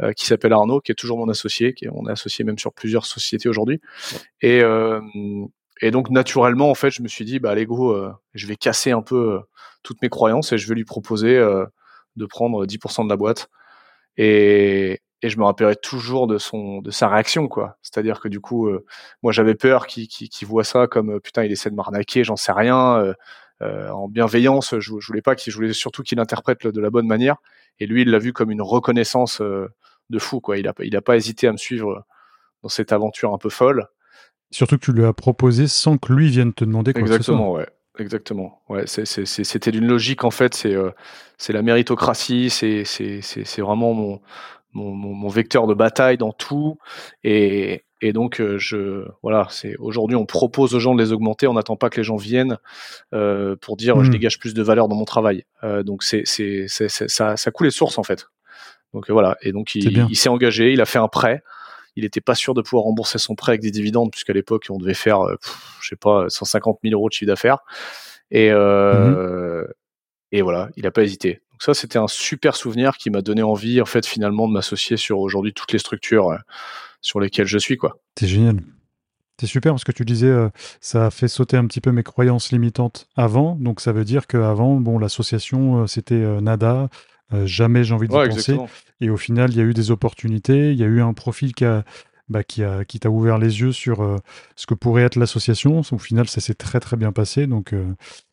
Euh, 0.00 0.12
qui 0.12 0.24
s'appelle 0.24 0.54
Arnaud, 0.54 0.80
qui 0.80 0.90
est 0.90 0.94
toujours 0.94 1.18
mon 1.18 1.28
associé, 1.28 1.74
qui 1.74 1.84
est, 1.84 1.90
on 1.92 2.08
est 2.08 2.12
associé 2.12 2.44
même 2.44 2.58
sur 2.58 2.72
plusieurs 2.72 3.04
sociétés 3.04 3.48
aujourd'hui. 3.48 3.80
Et, 4.40 4.60
euh, 4.62 5.00
et 5.82 5.90
donc 5.90 6.08
naturellement, 6.08 6.70
en 6.70 6.74
fait, 6.74 6.90
je 6.90 7.02
me 7.02 7.08
suis 7.08 7.26
dit, 7.26 7.38
bah 7.38 7.50
allez 7.50 7.66
go, 7.66 7.92
euh, 7.92 8.10
je 8.32 8.46
vais 8.46 8.56
casser 8.56 8.90
un 8.90 9.02
peu 9.02 9.40
toutes 9.82 10.00
mes 10.00 10.08
croyances 10.08 10.50
et 10.52 10.58
je 10.58 10.66
vais 10.66 10.74
lui 10.74 10.86
proposer 10.86 11.36
de 12.16 12.26
prendre 12.26 12.64
10% 12.64 13.04
de 13.04 13.10
la 13.10 13.16
boîte. 13.16 13.50
Et, 14.16 15.00
et 15.20 15.28
je 15.28 15.38
me 15.38 15.44
rappellerai 15.44 15.76
toujours 15.76 16.26
de 16.26 16.38
son 16.38 16.80
de 16.80 16.90
sa 16.90 17.08
réaction 17.08 17.48
quoi 17.48 17.78
c'est 17.80 17.96
à 17.96 18.02
dire 18.02 18.20
que 18.20 18.28
du 18.28 18.40
coup 18.40 18.68
moi 19.22 19.32
j'avais 19.32 19.54
peur 19.54 19.86
qu'il 19.86 20.08
qu 20.08 20.44
voit 20.44 20.64
ça 20.64 20.86
comme 20.86 21.18
putain 21.20 21.44
il 21.44 21.52
essaie 21.52 21.70
de 21.70 21.76
m'arnaquer 21.76 22.24
j'en 22.24 22.36
sais 22.36 22.52
rien 22.52 23.14
en 23.62 24.08
bienveillance 24.08 24.74
je, 24.78 24.98
je 24.98 25.06
voulais 25.06 25.22
pas 25.22 25.34
qu'il 25.34 25.52
je 25.52 25.56
voulais 25.56 25.72
surtout 25.72 26.02
qu'il 26.02 26.18
interprète 26.20 26.66
de 26.66 26.80
la 26.80 26.90
bonne 26.90 27.06
manière 27.06 27.36
et 27.78 27.86
lui 27.86 28.02
il 28.02 28.10
l'a 28.10 28.18
vu 28.18 28.32
comme 28.32 28.50
une 28.50 28.62
reconnaissance 28.62 29.40
de 30.12 30.18
fou. 30.20 30.40
Quoi. 30.40 30.58
Il 30.58 30.66
n'a 30.66 30.74
il 30.80 30.96
a 30.96 31.02
pas 31.02 31.16
hésité 31.16 31.48
à 31.48 31.52
me 31.52 31.56
suivre 31.56 32.04
dans 32.62 32.68
cette 32.68 32.92
aventure 32.92 33.34
un 33.34 33.38
peu 33.38 33.50
folle. 33.50 33.88
Surtout 34.52 34.76
que 34.78 34.84
tu 34.84 34.92
lui 34.92 35.04
as 35.04 35.12
proposé 35.12 35.66
sans 35.66 35.96
que 35.98 36.12
lui 36.12 36.28
vienne 36.28 36.52
te 36.52 36.64
demander 36.64 36.92
quoi 36.92 37.02
Exactement, 37.02 37.52
ouais. 37.52 37.66
Exactement. 37.98 38.62
Ouais, 38.70 38.84
c'était 38.86 39.70
d'une 39.70 39.86
logique 39.86 40.24
en 40.24 40.30
fait. 40.30 40.54
C'est 40.54 40.74
euh, 40.74 40.92
c'est 41.36 41.52
la 41.52 41.60
méritocratie. 41.60 42.48
C'est 42.48 42.84
c'est 42.84 43.60
vraiment 43.60 43.92
mon, 43.92 44.20
mon, 44.72 44.94
mon, 44.94 45.28
vecteur 45.28 45.66
de 45.66 45.74
bataille 45.74 46.16
dans 46.16 46.32
tout. 46.32 46.78
Et, 47.22 47.84
et 48.02 48.12
donc 48.12 48.40
euh, 48.40 48.58
je 48.58 49.06
voilà. 49.22 49.46
C'est 49.50 49.76
aujourd'hui 49.76 50.16
on 50.16 50.26
propose 50.26 50.74
aux 50.74 50.80
gens 50.80 50.94
de 50.94 51.02
les 51.02 51.12
augmenter. 51.12 51.46
On 51.46 51.54
n'attend 51.54 51.76
pas 51.76 51.88
que 51.88 51.96
les 51.96 52.04
gens 52.04 52.16
viennent 52.16 52.58
euh, 53.14 53.56
pour 53.56 53.78
dire 53.78 54.02
je 54.02 54.08
mmh. 54.08 54.12
dégage 54.12 54.38
plus 54.38 54.52
de 54.52 54.62
valeur 54.62 54.88
dans 54.88 54.96
mon 54.96 55.06
travail. 55.06 55.46
donc 55.84 56.02
c'est 56.02 56.24
c'est 56.26 56.66
ça 56.68 57.36
ça 57.36 57.50
coule 57.50 57.68
les 57.68 57.70
sources 57.70 57.96
en 57.96 58.02
fait. 58.02 58.26
Donc 58.94 59.08
euh, 59.08 59.12
voilà. 59.12 59.36
Et 59.42 59.52
donc 59.52 59.74
il, 59.74 60.16
s'est 60.16 60.28
engagé, 60.28 60.72
il 60.72 60.80
a 60.80 60.86
fait 60.86 60.98
un 60.98 61.08
prêt. 61.08 61.42
Il 61.96 62.04
n'était 62.04 62.20
pas 62.20 62.34
sûr 62.34 62.54
de 62.54 62.62
pouvoir 62.62 62.84
rembourser 62.84 63.18
son 63.18 63.34
prêt 63.34 63.52
avec 63.52 63.60
des 63.60 63.70
dividendes, 63.70 64.10
puisqu'à 64.10 64.32
l'époque 64.32 64.66
on 64.70 64.78
devait 64.78 64.94
faire, 64.94 65.20
euh, 65.20 65.36
je 65.80 65.88
sais 65.88 65.96
pas, 65.96 66.26
150 66.28 66.78
000 66.82 66.94
euros 66.94 67.08
de 67.08 67.14
chiffre 67.14 67.28
d'affaires. 67.28 67.58
Et 68.30 68.50
euh, 68.50 69.64
mmh 69.64 69.72
et 70.34 70.40
voilà, 70.40 70.70
il 70.78 70.84
n'a 70.84 70.90
pas 70.90 71.02
hésité. 71.02 71.42
Donc 71.50 71.60
ça, 71.60 71.74
c'était 71.74 71.98
un 71.98 72.08
super 72.08 72.56
souvenir 72.56 72.96
qui 72.96 73.10
m'a 73.10 73.20
donné 73.20 73.42
envie, 73.42 73.82
en 73.82 73.84
fait, 73.84 74.06
finalement, 74.06 74.48
de 74.48 74.54
m'associer 74.54 74.96
sur 74.96 75.18
aujourd'hui 75.18 75.52
toutes 75.52 75.72
les 75.72 75.78
structures 75.78 76.38
sur 77.02 77.20
lesquelles 77.20 77.46
je 77.46 77.58
suis, 77.58 77.76
quoi. 77.76 77.98
C'est 78.18 78.26
génial. 78.26 78.62
C'est 79.38 79.46
super 79.46 79.72
parce 79.72 79.84
que 79.84 79.92
tu 79.92 80.04
disais, 80.04 80.32
ça 80.80 81.06
a 81.06 81.10
fait 81.10 81.28
sauter 81.28 81.56
un 81.56 81.66
petit 81.66 81.80
peu 81.80 81.90
mes 81.90 82.02
croyances 82.02 82.52
limitantes 82.52 83.08
avant. 83.16 83.56
Donc 83.56 83.80
ça 83.80 83.92
veut 83.92 84.04
dire 84.04 84.26
qu'avant, 84.26 84.76
bon, 84.76 84.98
l'association, 84.98 85.86
c'était 85.86 86.40
nada. 86.40 86.88
Euh, 87.32 87.46
jamais 87.46 87.84
j'ai 87.84 87.94
envie 87.94 88.08
de 88.08 88.12
penser. 88.12 88.56
Et 89.00 89.10
au 89.10 89.16
final, 89.16 89.50
il 89.50 89.56
y 89.56 89.60
a 89.60 89.64
eu 89.64 89.74
des 89.74 89.90
opportunités, 89.90 90.72
il 90.72 90.78
y 90.78 90.82
a 90.82 90.86
eu 90.86 91.00
un 91.00 91.14
profil 91.14 91.54
qui 91.54 91.64
a, 91.64 91.84
bah, 92.28 92.44
qui 92.44 92.62
a, 92.62 92.84
qui 92.84 93.00
t'a 93.00 93.10
ouvert 93.10 93.38
les 93.38 93.60
yeux 93.60 93.72
sur 93.72 94.02
euh, 94.02 94.16
ce 94.56 94.66
que 94.66 94.74
pourrait 94.74 95.02
être 95.02 95.16
l'association. 95.16 95.80
Au 95.90 95.98
final, 95.98 96.28
ça 96.28 96.40
s'est 96.40 96.54
très 96.54 96.80
très 96.80 96.96
bien 96.96 97.12
passé. 97.12 97.46
Donc, 97.46 97.72
euh, 97.72 97.86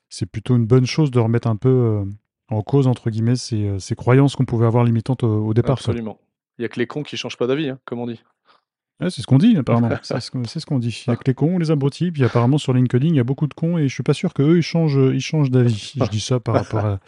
c'est 0.10 0.26
plutôt 0.26 0.56
une 0.56 0.66
bonne 0.66 0.86
chose 0.86 1.12
de 1.12 1.20
remettre 1.20 1.48
un 1.48 1.56
peu 1.56 2.04
en 2.50 2.62
cause, 2.62 2.88
entre 2.88 3.10
guillemets, 3.10 3.36
ces, 3.36 3.80
ces 3.80 3.96
croyances 3.96 4.36
qu'on 4.36 4.46
pouvait 4.46 4.66
avoir 4.66 4.84
limitantes 4.84 5.24
au, 5.24 5.54
départ. 5.54 5.78
Absolument. 5.78 6.20
Il 6.58 6.64
n'y 6.64 6.66
a 6.66 6.70
que 6.70 6.80
les 6.80 6.88
cons 6.88 7.04
qui 7.04 7.16
changent 7.16 7.38
pas 7.38 7.48
d'avis, 7.48 7.70
hein, 7.70 7.80
comme 7.86 8.00
on 8.00 8.08
dit. 8.08 8.20
C'est 9.02 9.22
ce 9.22 9.28
qu'on 9.28 9.38
dit, 9.38 9.56
apparemment. 9.58 9.90
c'est 10.02 10.20
ce 10.20 10.66
qu'on 10.66 10.80
dit. 10.80 11.04
Il 11.08 11.10
n'y 11.10 11.14
a 11.14 11.18
que 11.18 11.24
les 11.26 11.34
cons, 11.34 11.58
les 11.58 11.72
abrutis. 11.72 12.12
Puis 12.12 12.24
apparemment, 12.24 12.58
sur 12.58 12.74
LinkedIn, 12.74 13.08
il 13.08 13.16
y 13.16 13.20
a 13.20 13.24
beaucoup 13.24 13.48
de 13.48 13.54
cons 13.54 13.78
et 13.78 13.88
je 13.88 13.94
suis 13.94 14.04
pas 14.04 14.14
sûr 14.14 14.34
qu'eux, 14.34 14.58
ils 14.58 14.64
changent, 14.64 15.00
ils 15.14 15.22
changent 15.22 15.52
d'avis. 15.52 15.94
je 15.96 16.10
dis 16.10 16.20
ça 16.20 16.40
par 16.40 16.56
rapport 16.56 16.86
à, 16.86 17.00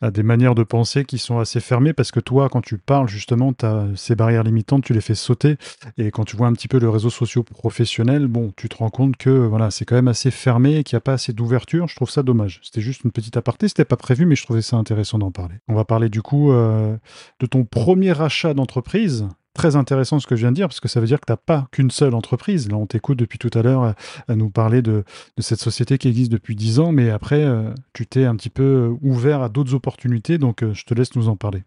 à 0.00 0.10
des 0.10 0.22
manières 0.22 0.54
de 0.54 0.62
penser 0.62 1.04
qui 1.04 1.18
sont 1.18 1.38
assez 1.38 1.60
fermées 1.60 1.92
parce 1.92 2.10
que 2.10 2.20
toi, 2.20 2.48
quand 2.48 2.60
tu 2.60 2.78
parles, 2.78 3.08
justement, 3.08 3.52
as 3.62 3.86
ces 3.94 4.14
barrières 4.14 4.42
limitantes, 4.42 4.84
tu 4.84 4.92
les 4.92 5.00
fais 5.00 5.14
sauter. 5.14 5.56
Et 5.98 6.10
quand 6.10 6.24
tu 6.24 6.36
vois 6.36 6.46
un 6.46 6.52
petit 6.52 6.68
peu 6.68 6.78
le 6.78 6.88
réseau 6.88 7.10
socio-professionnel, 7.10 8.26
bon, 8.26 8.52
tu 8.56 8.68
te 8.68 8.76
rends 8.76 8.90
compte 8.90 9.16
que 9.16 9.30
voilà, 9.30 9.70
c'est 9.70 9.84
quand 9.84 9.94
même 9.94 10.08
assez 10.08 10.30
fermé 10.30 10.76
et 10.76 10.84
qu'il 10.84 10.96
n'y 10.96 10.98
a 10.98 11.02
pas 11.02 11.14
assez 11.14 11.32
d'ouverture. 11.32 11.88
Je 11.88 11.96
trouve 11.96 12.10
ça 12.10 12.22
dommage. 12.22 12.60
C'était 12.62 12.80
juste 12.80 13.04
une 13.04 13.12
petite 13.12 13.36
aparté, 13.36 13.68
c'était 13.68 13.84
pas 13.84 13.96
prévu, 13.96 14.26
mais 14.26 14.36
je 14.36 14.44
trouvais 14.44 14.62
ça 14.62 14.76
intéressant 14.76 15.18
d'en 15.18 15.30
parler. 15.30 15.56
On 15.68 15.74
va 15.74 15.84
parler 15.84 16.08
du 16.08 16.22
coup 16.22 16.52
euh, 16.52 16.96
de 17.40 17.46
ton 17.46 17.64
premier 17.64 18.20
achat 18.20 18.54
d'entreprise 18.54 19.28
très 19.54 19.76
intéressant 19.76 20.18
ce 20.18 20.26
que 20.26 20.36
je 20.36 20.40
viens 20.42 20.50
de 20.50 20.56
dire, 20.56 20.68
parce 20.68 20.80
que 20.80 20.88
ça 20.88 21.00
veut 21.00 21.06
dire 21.06 21.20
que 21.20 21.26
tu 21.26 21.32
n'as 21.32 21.36
pas 21.36 21.66
qu'une 21.72 21.90
seule 21.90 22.14
entreprise. 22.14 22.70
Là, 22.70 22.76
on 22.76 22.86
t'écoute 22.86 23.18
depuis 23.18 23.38
tout 23.38 23.50
à 23.54 23.62
l'heure 23.62 23.94
à, 24.28 24.34
nous 24.34 24.50
parler 24.50 24.82
de, 24.82 25.04
cette 25.38 25.60
société 25.60 25.98
qui 25.98 26.08
existe 26.08 26.32
depuis 26.32 26.56
10 26.56 26.78
ans, 26.80 26.92
mais 26.92 27.10
après, 27.10 27.44
euh, 27.44 27.70
tu 27.92 28.06
t'es 28.06 28.24
un 28.24 28.36
petit 28.36 28.50
peu 28.50 28.62
euh, 28.62 28.96
ouvert 29.02 29.42
à 29.42 29.48
d'autres 29.48 29.74
opportunités, 29.74 30.38
donc 30.38 30.62
euh, 30.62 30.72
je 30.74 30.84
te 30.84 30.94
laisse 30.94 31.14
nous 31.16 31.28
en 31.28 31.36
parler. 31.36 31.62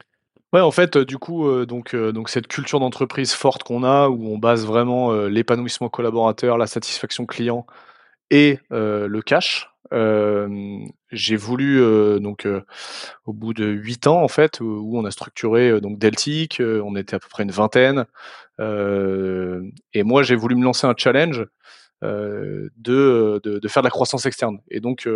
Ouais, 0.53 0.61
en 0.61 0.71
fait, 0.71 0.97
du 0.97 1.17
coup, 1.17 1.65
donc, 1.65 1.93
donc 1.93 2.29
cette 2.29 2.47
culture 2.47 2.79
d'entreprise 2.79 3.33
forte 3.33 3.63
qu'on 3.63 3.83
a, 3.83 4.07
où 4.07 4.25
on 4.27 4.37
base 4.37 4.65
vraiment 4.65 5.13
l'épanouissement 5.25 5.89
collaborateur, 5.89 6.57
la 6.57 6.67
satisfaction 6.67 7.25
client 7.25 7.65
et 8.31 8.59
le 8.69 9.19
cash, 9.19 9.74
j'ai 9.91 11.35
voulu 11.35 11.79
donc 12.19 12.47
au 13.25 13.33
bout 13.33 13.53
de 13.53 13.65
huit 13.65 14.07
ans 14.07 14.21
en 14.21 14.27
fait 14.27 14.59
où, 14.59 14.91
on 14.97 15.05
a 15.05 15.11
structuré 15.11 15.79
donc 15.81 15.99
Deltic, 15.99 16.61
on 16.61 16.95
était 16.95 17.15
à 17.15 17.19
peu 17.19 17.27
près 17.29 17.43
une 17.43 17.51
vingtaine 17.51 18.05
et 18.59 20.03
moi 20.03 20.23
j'ai 20.23 20.35
voulu 20.35 20.55
me 20.55 20.63
lancer 20.63 20.87
un 20.87 20.95
challenge 20.97 21.45
de, 22.01 22.71
de, 23.43 23.67
faire 23.67 23.81
de 23.81 23.87
la 23.87 23.91
croissance 23.91 24.25
externe. 24.25 24.59
Et 24.69 24.79
donc 24.79 25.07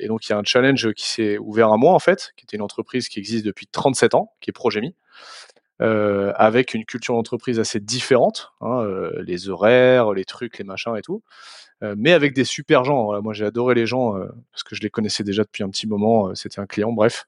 et 0.00 0.08
donc 0.08 0.26
il 0.26 0.30
y 0.30 0.32
a 0.32 0.38
un 0.38 0.44
challenge 0.44 0.92
qui 0.92 1.08
s'est 1.08 1.38
ouvert 1.38 1.72
à 1.72 1.76
moi 1.76 1.92
en 1.92 1.98
fait 1.98 2.32
qui 2.36 2.44
était 2.44 2.56
une 2.56 2.62
entreprise 2.62 3.08
qui 3.08 3.18
existe 3.18 3.44
depuis 3.44 3.66
37 3.66 4.14
ans 4.14 4.32
qui 4.40 4.50
est 4.50 4.52
Progemi 4.52 4.94
euh, 5.80 6.32
avec 6.36 6.74
une 6.74 6.84
culture 6.84 7.14
d'entreprise 7.14 7.60
assez 7.60 7.80
différente, 7.80 8.52
hein, 8.60 8.82
euh, 8.82 9.22
les 9.24 9.48
horaires, 9.48 10.12
les 10.12 10.24
trucs, 10.24 10.58
les 10.58 10.64
machins 10.64 10.96
et 10.96 11.02
tout, 11.02 11.22
euh, 11.82 11.94
mais 11.98 12.12
avec 12.12 12.34
des 12.34 12.44
super 12.44 12.84
gens. 12.84 13.04
Voilà, 13.04 13.20
moi, 13.22 13.32
j'ai 13.34 13.44
adoré 13.44 13.74
les 13.74 13.86
gens 13.86 14.16
euh, 14.16 14.26
parce 14.52 14.62
que 14.64 14.74
je 14.76 14.80
les 14.82 14.90
connaissais 14.90 15.24
déjà 15.24 15.44
depuis 15.44 15.62
un 15.64 15.70
petit 15.70 15.86
moment. 15.86 16.28
euh, 16.28 16.34
C'était 16.34 16.60
un 16.60 16.66
client, 16.66 16.92
bref. 16.92 17.26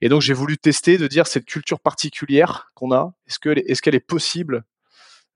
Et 0.00 0.08
donc, 0.08 0.22
j'ai 0.22 0.34
voulu 0.34 0.58
tester 0.58 0.98
de 0.98 1.06
dire 1.08 1.26
cette 1.26 1.44
culture 1.46 1.80
particulière 1.80 2.70
qu'on 2.74 2.92
a, 2.92 3.12
est-ce 3.28 3.38
que 3.38 3.50
est-ce 3.70 3.82
qu'elle 3.82 3.94
est 3.96 4.00
possible 4.06 4.64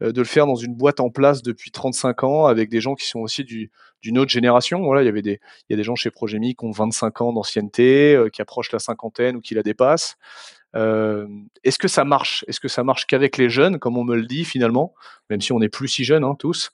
euh, 0.02 0.12
de 0.12 0.20
le 0.20 0.26
faire 0.26 0.46
dans 0.46 0.56
une 0.56 0.74
boîte 0.74 1.00
en 1.00 1.10
place 1.10 1.42
depuis 1.42 1.70
35 1.70 2.24
ans 2.24 2.46
avec 2.46 2.68
des 2.70 2.80
gens 2.80 2.94
qui 2.94 3.06
sont 3.06 3.20
aussi 3.20 3.44
du, 3.44 3.70
d'une 4.02 4.18
autre 4.18 4.30
génération? 4.30 4.80
Voilà, 4.82 5.02
il 5.02 5.06
y 5.06 5.08
avait 5.08 5.22
des, 5.22 5.40
il 5.68 5.72
y 5.72 5.74
a 5.74 5.76
des 5.76 5.84
gens 5.84 5.96
chez 5.96 6.10
Progemi 6.10 6.54
qui 6.56 6.64
ont 6.64 6.70
25 6.72 7.20
ans 7.22 7.32
d'ancienneté, 7.32 8.14
euh, 8.16 8.28
qui 8.30 8.42
approchent 8.42 8.72
la 8.72 8.78
cinquantaine 8.80 9.36
ou 9.36 9.40
qui 9.40 9.54
la 9.54 9.62
dépassent. 9.62 10.16
Euh, 10.74 11.26
est-ce 11.62 11.78
que 11.78 11.88
ça 11.88 12.04
marche? 12.04 12.44
Est-ce 12.48 12.60
que 12.60 12.68
ça 12.68 12.84
marche 12.84 13.06
qu'avec 13.06 13.36
les 13.36 13.48
jeunes, 13.50 13.78
comme 13.78 13.96
on 13.96 14.04
me 14.04 14.16
le 14.16 14.26
dit 14.26 14.44
finalement, 14.44 14.94
même 15.30 15.40
si 15.40 15.52
on 15.52 15.60
n'est 15.60 15.68
plus 15.68 15.88
si 15.88 16.04
jeunes 16.04 16.24
hein, 16.24 16.34
tous 16.38 16.70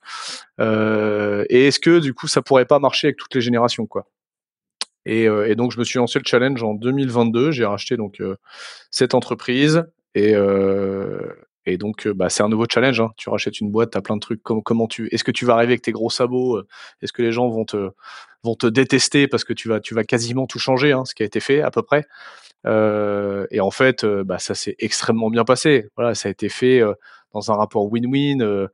Euh, 0.60 1.44
Et 1.50 1.66
est-ce 1.68 1.80
que 1.80 1.98
du 1.98 2.14
coup 2.14 2.26
ça 2.28 2.42
pourrait 2.42 2.66
pas 2.66 2.78
marcher 2.78 3.08
avec 3.08 3.16
toutes 3.18 3.34
les 3.34 3.40
générations 3.40 3.86
quoi? 3.86 4.06
Et, 5.06 5.26
euh, 5.28 5.48
et 5.48 5.54
donc 5.54 5.72
je 5.72 5.78
me 5.78 5.84
suis 5.84 5.98
lancé 5.98 6.18
le 6.18 6.24
challenge 6.26 6.62
en 6.62 6.74
2022. 6.74 7.52
J'ai 7.52 7.64
racheté 7.64 7.96
donc 7.96 8.20
euh, 8.20 8.36
cette 8.90 9.14
entreprise 9.14 9.84
et 10.14 10.34
euh, 10.34 11.20
et 11.66 11.76
donc, 11.76 12.06
euh, 12.06 12.14
bah, 12.14 12.30
c'est 12.30 12.42
un 12.42 12.48
nouveau 12.48 12.64
challenge. 12.72 13.00
Hein. 13.00 13.10
Tu 13.16 13.28
rachètes 13.28 13.60
une 13.60 13.70
boîte, 13.70 13.92
tu 13.92 13.98
as 13.98 14.00
plein 14.00 14.16
de 14.16 14.20
trucs. 14.20 14.42
Comment, 14.42 14.86
tu, 14.86 15.08
est-ce 15.12 15.22
que 15.24 15.30
tu 15.30 15.44
vas 15.44 15.54
arriver 15.54 15.72
avec 15.74 15.82
tes 15.82 15.92
gros 15.92 16.10
sabots? 16.10 16.62
Est-ce 17.02 17.12
que 17.12 17.22
les 17.22 17.32
gens 17.32 17.48
vont 17.48 17.64
te, 17.66 17.90
vont 18.42 18.54
te 18.54 18.66
détester 18.66 19.28
parce 19.28 19.44
que 19.44 19.52
tu 19.52 19.68
vas, 19.68 19.78
tu 19.78 19.94
vas 19.94 20.04
quasiment 20.04 20.46
tout 20.46 20.58
changer, 20.58 20.92
hein, 20.92 21.04
ce 21.04 21.14
qui 21.14 21.22
a 21.22 21.26
été 21.26 21.38
fait 21.38 21.60
à 21.60 21.70
peu 21.70 21.82
près? 21.82 22.06
Euh, 22.66 23.46
et 23.50 23.60
en 23.60 23.70
fait, 23.70 24.04
euh, 24.04 24.24
bah, 24.24 24.38
ça 24.38 24.54
s'est 24.54 24.76
extrêmement 24.78 25.30
bien 25.30 25.44
passé. 25.44 25.88
Voilà, 25.96 26.14
ça 26.14 26.28
a 26.28 26.32
été 26.32 26.48
fait 26.48 26.80
euh, 26.80 26.94
dans 27.32 27.50
un 27.50 27.54
rapport 27.54 27.90
win-win. 27.90 28.42
Euh, 28.42 28.68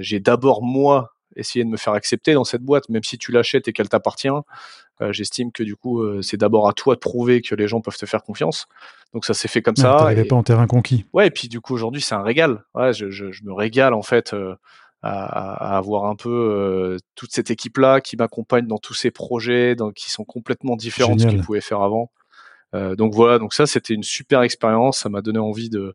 j'ai 0.00 0.20
d'abord 0.20 0.62
moi 0.62 1.14
essayé 1.36 1.64
de 1.64 1.70
me 1.70 1.76
faire 1.76 1.92
accepter 1.92 2.32
dans 2.34 2.44
cette 2.44 2.62
boîte, 2.62 2.88
même 2.88 3.04
si 3.04 3.16
tu 3.16 3.30
l'achètes 3.30 3.68
et 3.68 3.72
qu'elle 3.72 3.88
t'appartient. 3.88 4.28
J'estime 5.10 5.52
que 5.52 5.62
du 5.62 5.76
coup, 5.76 6.02
c'est 6.22 6.36
d'abord 6.36 6.68
à 6.68 6.72
toi 6.72 6.96
de 6.96 6.98
prouver 6.98 7.40
que 7.42 7.54
les 7.54 7.68
gens 7.68 7.80
peuvent 7.80 7.96
te 7.96 8.06
faire 8.06 8.24
confiance. 8.24 8.66
Donc 9.14 9.24
ça 9.24 9.34
s'est 9.34 9.46
fait 9.46 9.62
comme 9.62 9.76
Ouais, 9.76 9.82
ça. 9.82 9.96
T'arrivais 9.96 10.22
et- 10.22 10.24
pas 10.24 10.34
en 10.34 10.42
terrain 10.42 10.66
conquis. 10.66 11.04
Ouais, 11.12 11.28
et 11.28 11.30
puis 11.30 11.46
du 11.46 11.60
coup 11.60 11.74
aujourd'hui 11.74 12.00
c'est 12.00 12.16
un 12.16 12.22
régal. 12.22 12.64
Ouais, 12.74 12.92
je, 12.92 13.10
je, 13.10 13.30
je 13.30 13.44
me 13.44 13.52
régale 13.52 13.94
en 13.94 14.02
fait 14.02 14.34
à, 15.02 15.76
avoir 15.76 16.06
un 16.06 16.16
peu 16.16 16.28
euh, 16.30 16.96
toute 17.14 17.32
cette 17.32 17.50
équipe 17.50 17.78
là 17.78 18.00
qui 18.00 18.16
m'accompagne 18.16 18.66
dans 18.66 18.78
tous 18.78 18.94
ces 18.94 19.10
projets, 19.10 19.74
dans, 19.76 19.92
qui 19.92 20.10
sont 20.10 20.24
complètement 20.24 20.76
différents 20.76 21.14
de 21.14 21.20
ce 21.20 21.26
qu'ils 21.26 21.42
pouvaient 21.42 21.60
faire 21.60 21.82
avant. 21.82 22.10
Euh, 22.74 22.94
donc 22.96 23.14
voilà, 23.14 23.38
donc 23.38 23.54
ça 23.54 23.66
c'était 23.66 23.94
une 23.94 24.02
super 24.02 24.42
expérience. 24.42 24.98
Ça 25.00 25.08
m'a 25.08 25.22
donné 25.22 25.38
envie 25.38 25.70
de 25.70 25.94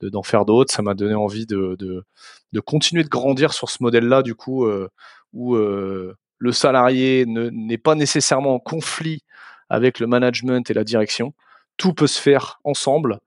de- 0.00 0.08
d'en 0.10 0.22
faire 0.22 0.44
d'autres. 0.44 0.72
Ça 0.74 0.82
m'a 0.82 0.94
donné 0.94 1.14
envie 1.14 1.46
de, 1.46 1.76
de 1.78 2.04
de 2.52 2.60
continuer 2.60 3.04
de 3.04 3.08
grandir 3.08 3.52
sur 3.52 3.68
ce 3.70 3.78
modèle-là 3.82 4.22
du 4.22 4.34
coup 4.34 4.64
euh, 4.66 4.88
où 5.32 5.54
euh, 5.56 6.14
le 6.38 6.52
salarié 6.52 7.24
ne- 7.26 7.50
n'est 7.50 7.78
pas 7.78 7.94
nécessairement 7.94 8.54
en 8.54 8.58
conflit 8.60 9.22
avec 9.70 10.00
le 10.00 10.06
management 10.06 10.70
et 10.70 10.74
la 10.74 10.84
direction. 10.84 11.34
Tout 11.76 11.94
peut 11.94 12.06
se 12.08 12.20
faire 12.20 12.58
ensemble 12.64 13.18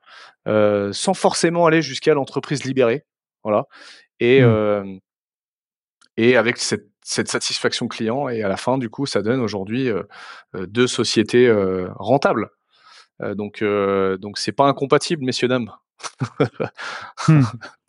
euh, 0.48 0.92
sans 0.94 1.14
forcément 1.14 1.66
aller 1.68 1.82
jusqu'à 1.82 2.14
l'entreprise 2.14 2.64
libérée. 2.66 3.06
Voilà. 3.44 3.66
Et, 4.20 4.42
Mm. 4.42 4.46
euh, 4.46 4.98
et 6.18 6.36
avec 6.36 6.58
cette, 6.58 6.88
cette 7.04 7.28
satisfaction 7.30 7.88
client, 7.88 8.28
et 8.30 8.44
à 8.44 8.48
la 8.50 8.58
fin, 8.58 8.78
du 8.78 8.90
coup, 8.90 9.06
ça 9.06 9.22
donne 9.22 9.40
aujourd'hui 9.40 9.90
euh, 9.90 10.04
deux 10.54 10.88
sociétés 10.88 11.48
euh, 11.48 11.90
rentables. 11.96 12.50
Euh, 13.22 13.36
donc, 13.36 13.62
euh, 13.62 14.18
donc 14.18 14.38
c'est 14.38 14.52
pas 14.52 14.66
incompatible, 14.66 15.24
messieurs 15.24 15.48
dames. 15.48 15.72
Hmm, 17.28 17.44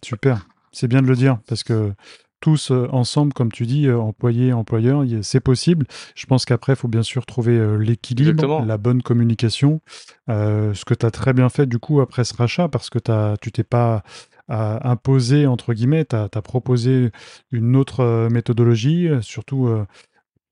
super, 0.04 0.46
c'est 0.72 0.88
bien 0.88 1.00
de 1.00 1.06
le 1.06 1.16
dire 1.16 1.38
parce 1.48 1.62
que 1.62 1.92
tous 2.40 2.70
euh, 2.70 2.86
ensemble, 2.90 3.32
comme 3.32 3.50
tu 3.50 3.64
dis, 3.64 3.90
employés, 3.90 4.52
employeurs, 4.52 5.04
c'est 5.22 5.40
possible. 5.40 5.86
Je 6.14 6.26
pense 6.26 6.44
qu'après, 6.44 6.74
il 6.74 6.76
faut 6.76 6.88
bien 6.88 7.02
sûr 7.02 7.24
trouver 7.24 7.78
l'équilibre, 7.78 8.64
la 8.66 8.76
bonne 8.76 9.00
communication, 9.02 9.80
euh, 10.28 10.74
ce 10.74 10.84
que 10.84 10.92
tu 10.92 11.06
as 11.06 11.10
très 11.10 11.32
bien 11.32 11.48
fait 11.48 11.66
du 11.66 11.78
coup 11.78 12.00
après 12.00 12.24
ce 12.24 12.34
rachat 12.34 12.68
parce 12.68 12.90
que 12.90 12.98
t'as- 12.98 13.36
tu 13.40 13.52
t'es 13.52 13.64
pas 13.64 14.02
imposé, 14.48 15.46
entre 15.46 15.72
guillemets, 15.72 16.04
tu 16.04 16.16
as, 16.16 16.28
proposé 16.42 17.10
une 17.52 17.74
autre 17.76 18.28
méthodologie, 18.30 19.08
surtout 19.22 19.68
euh, 19.68 19.86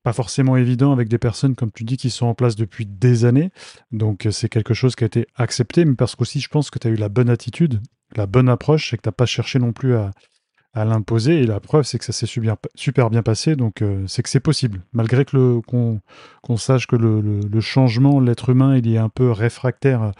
pas 0.03 0.13
forcément 0.13 0.57
évident 0.57 0.91
avec 0.91 1.09
des 1.09 1.17
personnes, 1.17 1.55
comme 1.55 1.71
tu 1.71 1.83
dis, 1.83 1.97
qui 1.97 2.09
sont 2.09 2.25
en 2.27 2.33
place 2.33 2.55
depuis 2.55 2.85
des 2.85 3.25
années. 3.25 3.51
Donc 3.91 4.25
euh, 4.25 4.31
c'est 4.31 4.49
quelque 4.49 4.73
chose 4.73 4.95
qui 4.95 5.03
a 5.03 5.07
été 5.07 5.27
accepté, 5.35 5.85
mais 5.85 5.95
parce 5.95 6.15
qu'aussi 6.15 6.39
je 6.39 6.49
pense 6.49 6.69
que 6.71 6.79
tu 6.79 6.87
as 6.87 6.91
eu 6.91 6.95
la 6.95 7.09
bonne 7.09 7.29
attitude, 7.29 7.81
la 8.15 8.25
bonne 8.25 8.49
approche, 8.49 8.89
c'est 8.89 8.97
que 8.97 9.03
tu 9.03 9.09
n'as 9.09 9.13
pas 9.13 9.25
cherché 9.25 9.59
non 9.59 9.73
plus 9.73 9.95
à, 9.95 10.11
à 10.73 10.85
l'imposer. 10.85 11.41
Et 11.41 11.45
la 11.45 11.59
preuve, 11.59 11.83
c'est 11.83 11.99
que 11.99 12.05
ça 12.05 12.13
s'est 12.13 12.25
super, 12.25 12.55
super 12.75 13.09
bien 13.09 13.23
passé. 13.23 13.55
Donc 13.55 13.81
euh, 13.81 14.05
c'est 14.07 14.23
que 14.23 14.29
c'est 14.29 14.39
possible. 14.39 14.81
Malgré 14.93 15.25
que 15.25 15.37
le, 15.37 15.61
qu'on, 15.61 16.01
sache 16.57 16.87
que 16.87 16.95
le, 16.95 17.21
le- 17.21 17.41
le 17.41 17.61
changement, 17.61 18.19
l'être 18.19 18.49
humain, 18.49 18.77
il 18.77 18.91
est 18.93 18.97
un 18.97 19.09
peu 19.09 19.31
réfractaire 19.31 20.01
à, 20.01 20.11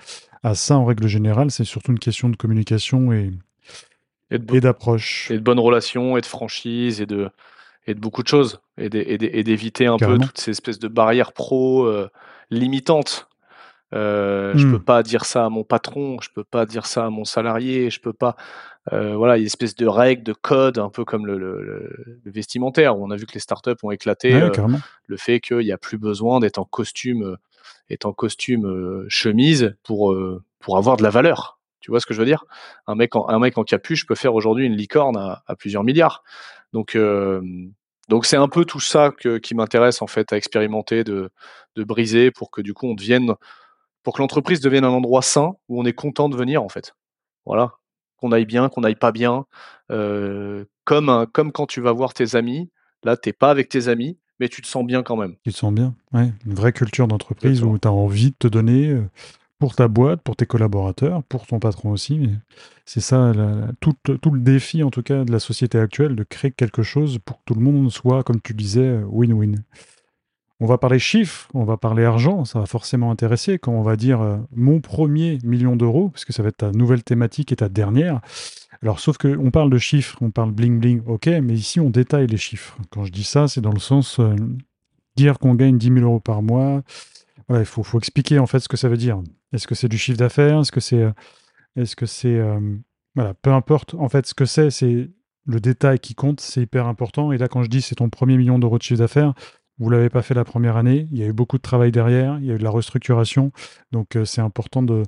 à 0.44 0.56
ça 0.56 0.78
en 0.78 0.86
règle 0.86 1.08
générale, 1.08 1.52
c'est 1.52 1.64
surtout 1.66 1.92
une 1.92 2.00
question 2.00 2.30
de 2.30 2.36
communication 2.36 3.12
et, 3.14 3.32
Et 4.32 4.40
et 4.52 4.62
d'approche. 4.62 5.30
et 5.30 5.36
de 5.36 5.40
bonnes 5.44 5.60
relations, 5.60 6.18
et 6.18 6.22
de 6.22 6.26
franchise, 6.26 7.02
et 7.02 7.06
de, 7.06 7.30
et 7.88 7.94
de 7.96 8.00
beaucoup 8.00 8.24
de 8.24 8.28
choses. 8.28 8.62
Et 8.78 8.90
d'é- 8.90 9.06
et 9.14 9.18
d'é- 9.18 9.32
et 9.40 9.44
d'éviter 9.44 9.88
un 9.88 9.98
peu 10.08 10.18
toutes 10.26 10.38
ces 10.40 10.52
espèces 10.52 10.80
de 10.80 10.88
barrières 10.88 11.34
pro 11.34 11.86
euh, 11.86 12.10
limitantes. 12.50 13.28
Euh, 13.94 14.56
Je 14.56 14.66
Hmm. 14.68 14.72
peux 14.72 14.80
pas 14.80 15.04
dire 15.04 15.26
ça 15.26 15.46
à 15.46 15.50
mon 15.50 15.64
patron, 15.64 16.18
je 16.22 16.30
peux 16.34 16.44
pas 16.46 16.66
dire 16.66 16.86
ça 16.86 17.06
à 17.06 17.10
mon 17.10 17.26
salarié, 17.26 17.90
je 17.90 18.00
peux 18.00 18.14
pas. 18.14 18.36
euh, 18.94 19.16
voilà, 19.16 19.36
il 19.38 19.40
y 19.40 19.42
a 19.42 19.44
une 19.44 19.48
espèce 19.48 19.76
de 19.76 19.86
règles, 19.86 20.24
de 20.24 20.34
codes, 20.34 20.80
un 20.80 20.90
peu 20.90 21.04
comme 21.06 21.26
le, 21.28 21.38
le- 21.38 21.62
le- 21.62 22.20
le 22.24 22.32
vestimentaire, 22.32 22.98
où 22.98 23.06
on 23.06 23.12
a 23.12 23.16
vu 23.16 23.26
que 23.26 23.34
les 23.34 23.40
startups 23.40 23.76
ont 23.84 23.92
éclaté 23.92 24.34
Ouais, 24.34 24.42
euh, 24.42 24.50
le 25.08 25.18
fait 25.18 25.40
qu'il 25.40 25.60
n'y 25.60 25.72
a 25.72 25.78
plus 25.78 25.98
besoin 25.98 26.40
d'être 26.40 26.58
en 26.58 26.66
costume, 26.66 27.38
être 27.90 28.06
en 28.06 28.14
costume 28.14 29.06
chemise 29.10 29.76
pour 29.84 30.16
pour 30.60 30.78
avoir 30.78 30.96
de 30.98 31.04
la 31.04 31.10
valeur. 31.10 31.60
Tu 31.82 31.92
vois 31.92 32.00
ce 32.00 32.06
que 32.06 32.14
je 32.14 32.20
veux 32.20 32.26
dire? 32.26 32.46
Un 32.88 32.96
mec 32.96 33.16
en 33.16 33.28
un 33.30 33.40
mec 33.40 33.58
en 33.58 33.64
capuche 33.64 34.06
peut 34.08 34.16
faire 34.16 34.36
aujourd'hui 34.36 34.66
une 34.66 34.76
licorne 34.76 35.18
à, 35.18 35.44
à 35.48 35.56
plusieurs 35.56 35.84
milliards. 35.84 36.24
Donc 36.74 36.98
donc 38.10 38.26
c'est 38.26 38.38
un 38.38 38.48
peu 38.48 38.66
tout 38.66 38.80
ça 38.80 39.12
que, 39.12 39.38
qui 39.38 39.56
m'intéresse 39.56 40.02
en 40.02 40.08
fait 40.08 40.32
à 40.34 40.38
expérimenter, 40.38 41.04
de 41.04 41.30
de 41.76 41.84
briser 41.84 42.32
pour 42.32 42.52
que 42.52 42.62
du 42.62 42.74
coup 42.74 42.88
on 42.88 42.94
devienne 42.94 43.34
pour 44.04 44.16
que 44.16 44.22
l'entreprise 44.22 44.60
devienne 44.62 44.84
un 44.86 44.90
endroit 44.90 45.22
sain 45.22 45.54
où 45.70 45.80
on 45.82 45.86
est 45.86 45.94
content 45.94 46.28
de 46.30 46.36
venir 46.36 46.64
en 46.64 46.70
fait. 46.70 46.94
Voilà, 47.46 47.74
qu'on 48.18 48.32
aille 48.32 48.46
bien, 48.46 48.70
qu'on 48.70 48.84
aille 48.84 48.96
pas 48.96 49.12
bien, 49.12 49.46
euh, 49.92 50.66
comme 50.86 51.10
un- 51.10 51.26
comme 51.26 51.52
quand 51.52 51.66
tu 51.68 51.82
vas 51.82 51.92
voir 51.92 52.14
tes 52.14 52.36
amis. 52.36 52.70
Là, 53.04 53.18
t'es 53.18 53.34
pas 53.34 53.50
avec 53.50 53.68
tes 53.70 53.88
amis, 53.88 54.20
mais 54.40 54.48
tu 54.48 54.62
te 54.62 54.68
sens 54.68 54.86
bien 54.86 55.02
quand 55.02 55.16
même. 55.16 55.36
Tu 55.44 55.52
te 55.52 55.58
sens 55.58 55.74
bien. 55.74 55.96
Ouais. 56.14 56.32
Une 56.46 56.54
vraie 56.54 56.72
culture 56.72 57.08
d'entreprise 57.08 57.64
où 57.64 57.78
tu 57.80 57.88
as 57.88 57.92
envie 57.92 58.30
de 58.32 58.36
te 58.38 58.48
donner 58.48 58.96
pour 59.62 59.76
ta 59.76 59.88
boîte, 59.88 60.22
pour 60.22 60.36
tes 60.36 60.48
collaborateurs, 60.48 61.22
pour 61.22 61.46
ton 61.46 61.60
patron 61.60 61.92
aussi. 61.92 62.32
C'est 62.84 63.00
ça, 63.00 63.32
tout, 63.80 63.94
le 64.06 64.40
défi, 64.40 64.82
en 64.82 64.90
tout 64.90 65.04
cas, 65.04 65.24
de 65.24 65.32
la 65.32 65.38
société 65.38 65.78
actuelle, 65.78 66.16
de 66.16 66.24
créer 66.24 66.50
quelque 66.50 66.82
chose 66.82 67.20
pour 67.24 67.38
que 67.38 67.44
tout 67.46 67.54
le 67.54 67.62
monde 67.62 67.92
soit, 67.92 68.24
comme 68.24 68.42
tu 68.42 68.56
disais, 68.56 69.04
win-win. 69.04 69.58
On 70.60 70.66
va 70.66 70.80
parler 70.80 70.98
chiffres, 70.98 71.48
on 71.54 71.64
va 71.64 71.78
parler 71.78 72.04
argent, 72.04 72.44
ça 72.44 72.60
va 72.60 72.66
forcément 72.66 73.12
intéresser 73.12 73.60
quand 73.60 73.72
on 73.72 73.84
va 73.84 73.96
dire 73.96 74.22
euh, 74.22 74.38
mon 74.56 74.80
premier 74.80 75.38
million 75.44 75.76
d'euros, 75.76 76.10
parce 76.10 76.26
que 76.26 76.34
ça 76.34 76.42
va 76.42 76.50
être 76.50 76.58
ta 76.58 76.72
nouvelle 76.72 77.04
thématique 77.04 77.52
et 77.52 77.58
ta 77.58 77.70
dernière. 77.70 78.20
Alors, 78.82 79.00
sauf 79.00 79.20
que 79.20 79.38
on 79.38 79.52
parle 79.52 79.70
de 79.70 79.78
chiffres, 79.78 80.18
on 80.22 80.32
parle 80.32 80.52
bling 80.52 80.80
bling, 80.80 81.02
ok, 81.06 81.28
mais 81.28 81.54
ici 81.54 81.80
on 81.80 81.92
détaille 81.92 82.28
les 82.28 82.38
chiffres. 82.38 82.78
Quand 82.90 83.06
je 83.06 83.12
dis 83.12 83.24
ça, 83.24 83.48
c'est 83.48 83.62
dans 83.62 83.72
le 83.72 83.80
sens 83.80 84.20
euh, 84.20 84.36
dire 85.16 85.38
qu'on 85.38 85.54
gagne 85.54 85.78
10 85.78 85.94
000 85.94 86.00
euros 86.00 86.20
par 86.20 86.42
mois. 86.42 86.82
Il 87.60 87.66
faut, 87.66 87.98
expliquer 87.98 88.40
en 88.40 88.48
fait 88.48 88.60
ce 88.60 88.70
que 88.70 88.78
ça 88.78 88.90
veut 88.90 88.98
dire. 88.98 89.22
Est-ce 89.54 89.68
que 89.68 89.76
c'est 89.76 89.88
du 89.88 89.98
chiffre 89.98 90.18
d'affaires? 90.18 90.60
Est-ce 90.60 90.72
que 90.72 90.80
c'est, 90.80 91.02
euh, 91.02 91.12
est-ce 91.76 92.28
euh, 92.28 92.78
voilà, 93.16 93.34
peu 93.34 93.52
importe. 93.52 93.94
En 93.96 94.10
fait, 94.10 94.26
ce 94.26 94.34
que 94.34 94.46
c'est, 94.46 94.70
c'est 94.70 95.10
le 95.46 95.60
détail 95.60 96.00
qui 96.00 96.16
compte, 96.16 96.40
c'est 96.40 96.62
hyper 96.62 96.88
important. 96.88 97.32
Et 97.32 97.38
là, 97.38 97.48
quand 97.48 97.64
je 97.64 97.70
dis 97.70 97.82
c'est 97.82 97.96
ton 97.96 98.10
premier 98.10 98.38
million 98.38 98.60
d'euros 98.60 98.78
de 98.78 98.84
chiffre 98.84 99.00
d'affaires, 99.00 99.34
vous 99.80 99.90
l'avez 99.90 100.10
pas 100.10 100.22
fait 100.22 100.34
la 100.34 100.46
première 100.46 100.78
année. 100.78 101.08
Il 101.12 101.18
y 101.18 101.24
a 101.24 101.28
eu 101.28 101.34
beaucoup 101.34 101.58
de 101.58 101.62
travail 101.62 101.92
derrière. 101.92 102.38
Il 102.40 102.46
y 102.46 102.52
a 102.52 102.56
eu 102.56 102.58
de 102.58 102.64
la 102.64 102.70
restructuration. 102.70 103.52
Donc, 103.92 104.16
euh, 104.16 104.26
c'est 104.26 104.42
important 104.42 104.84
de, 104.84 105.04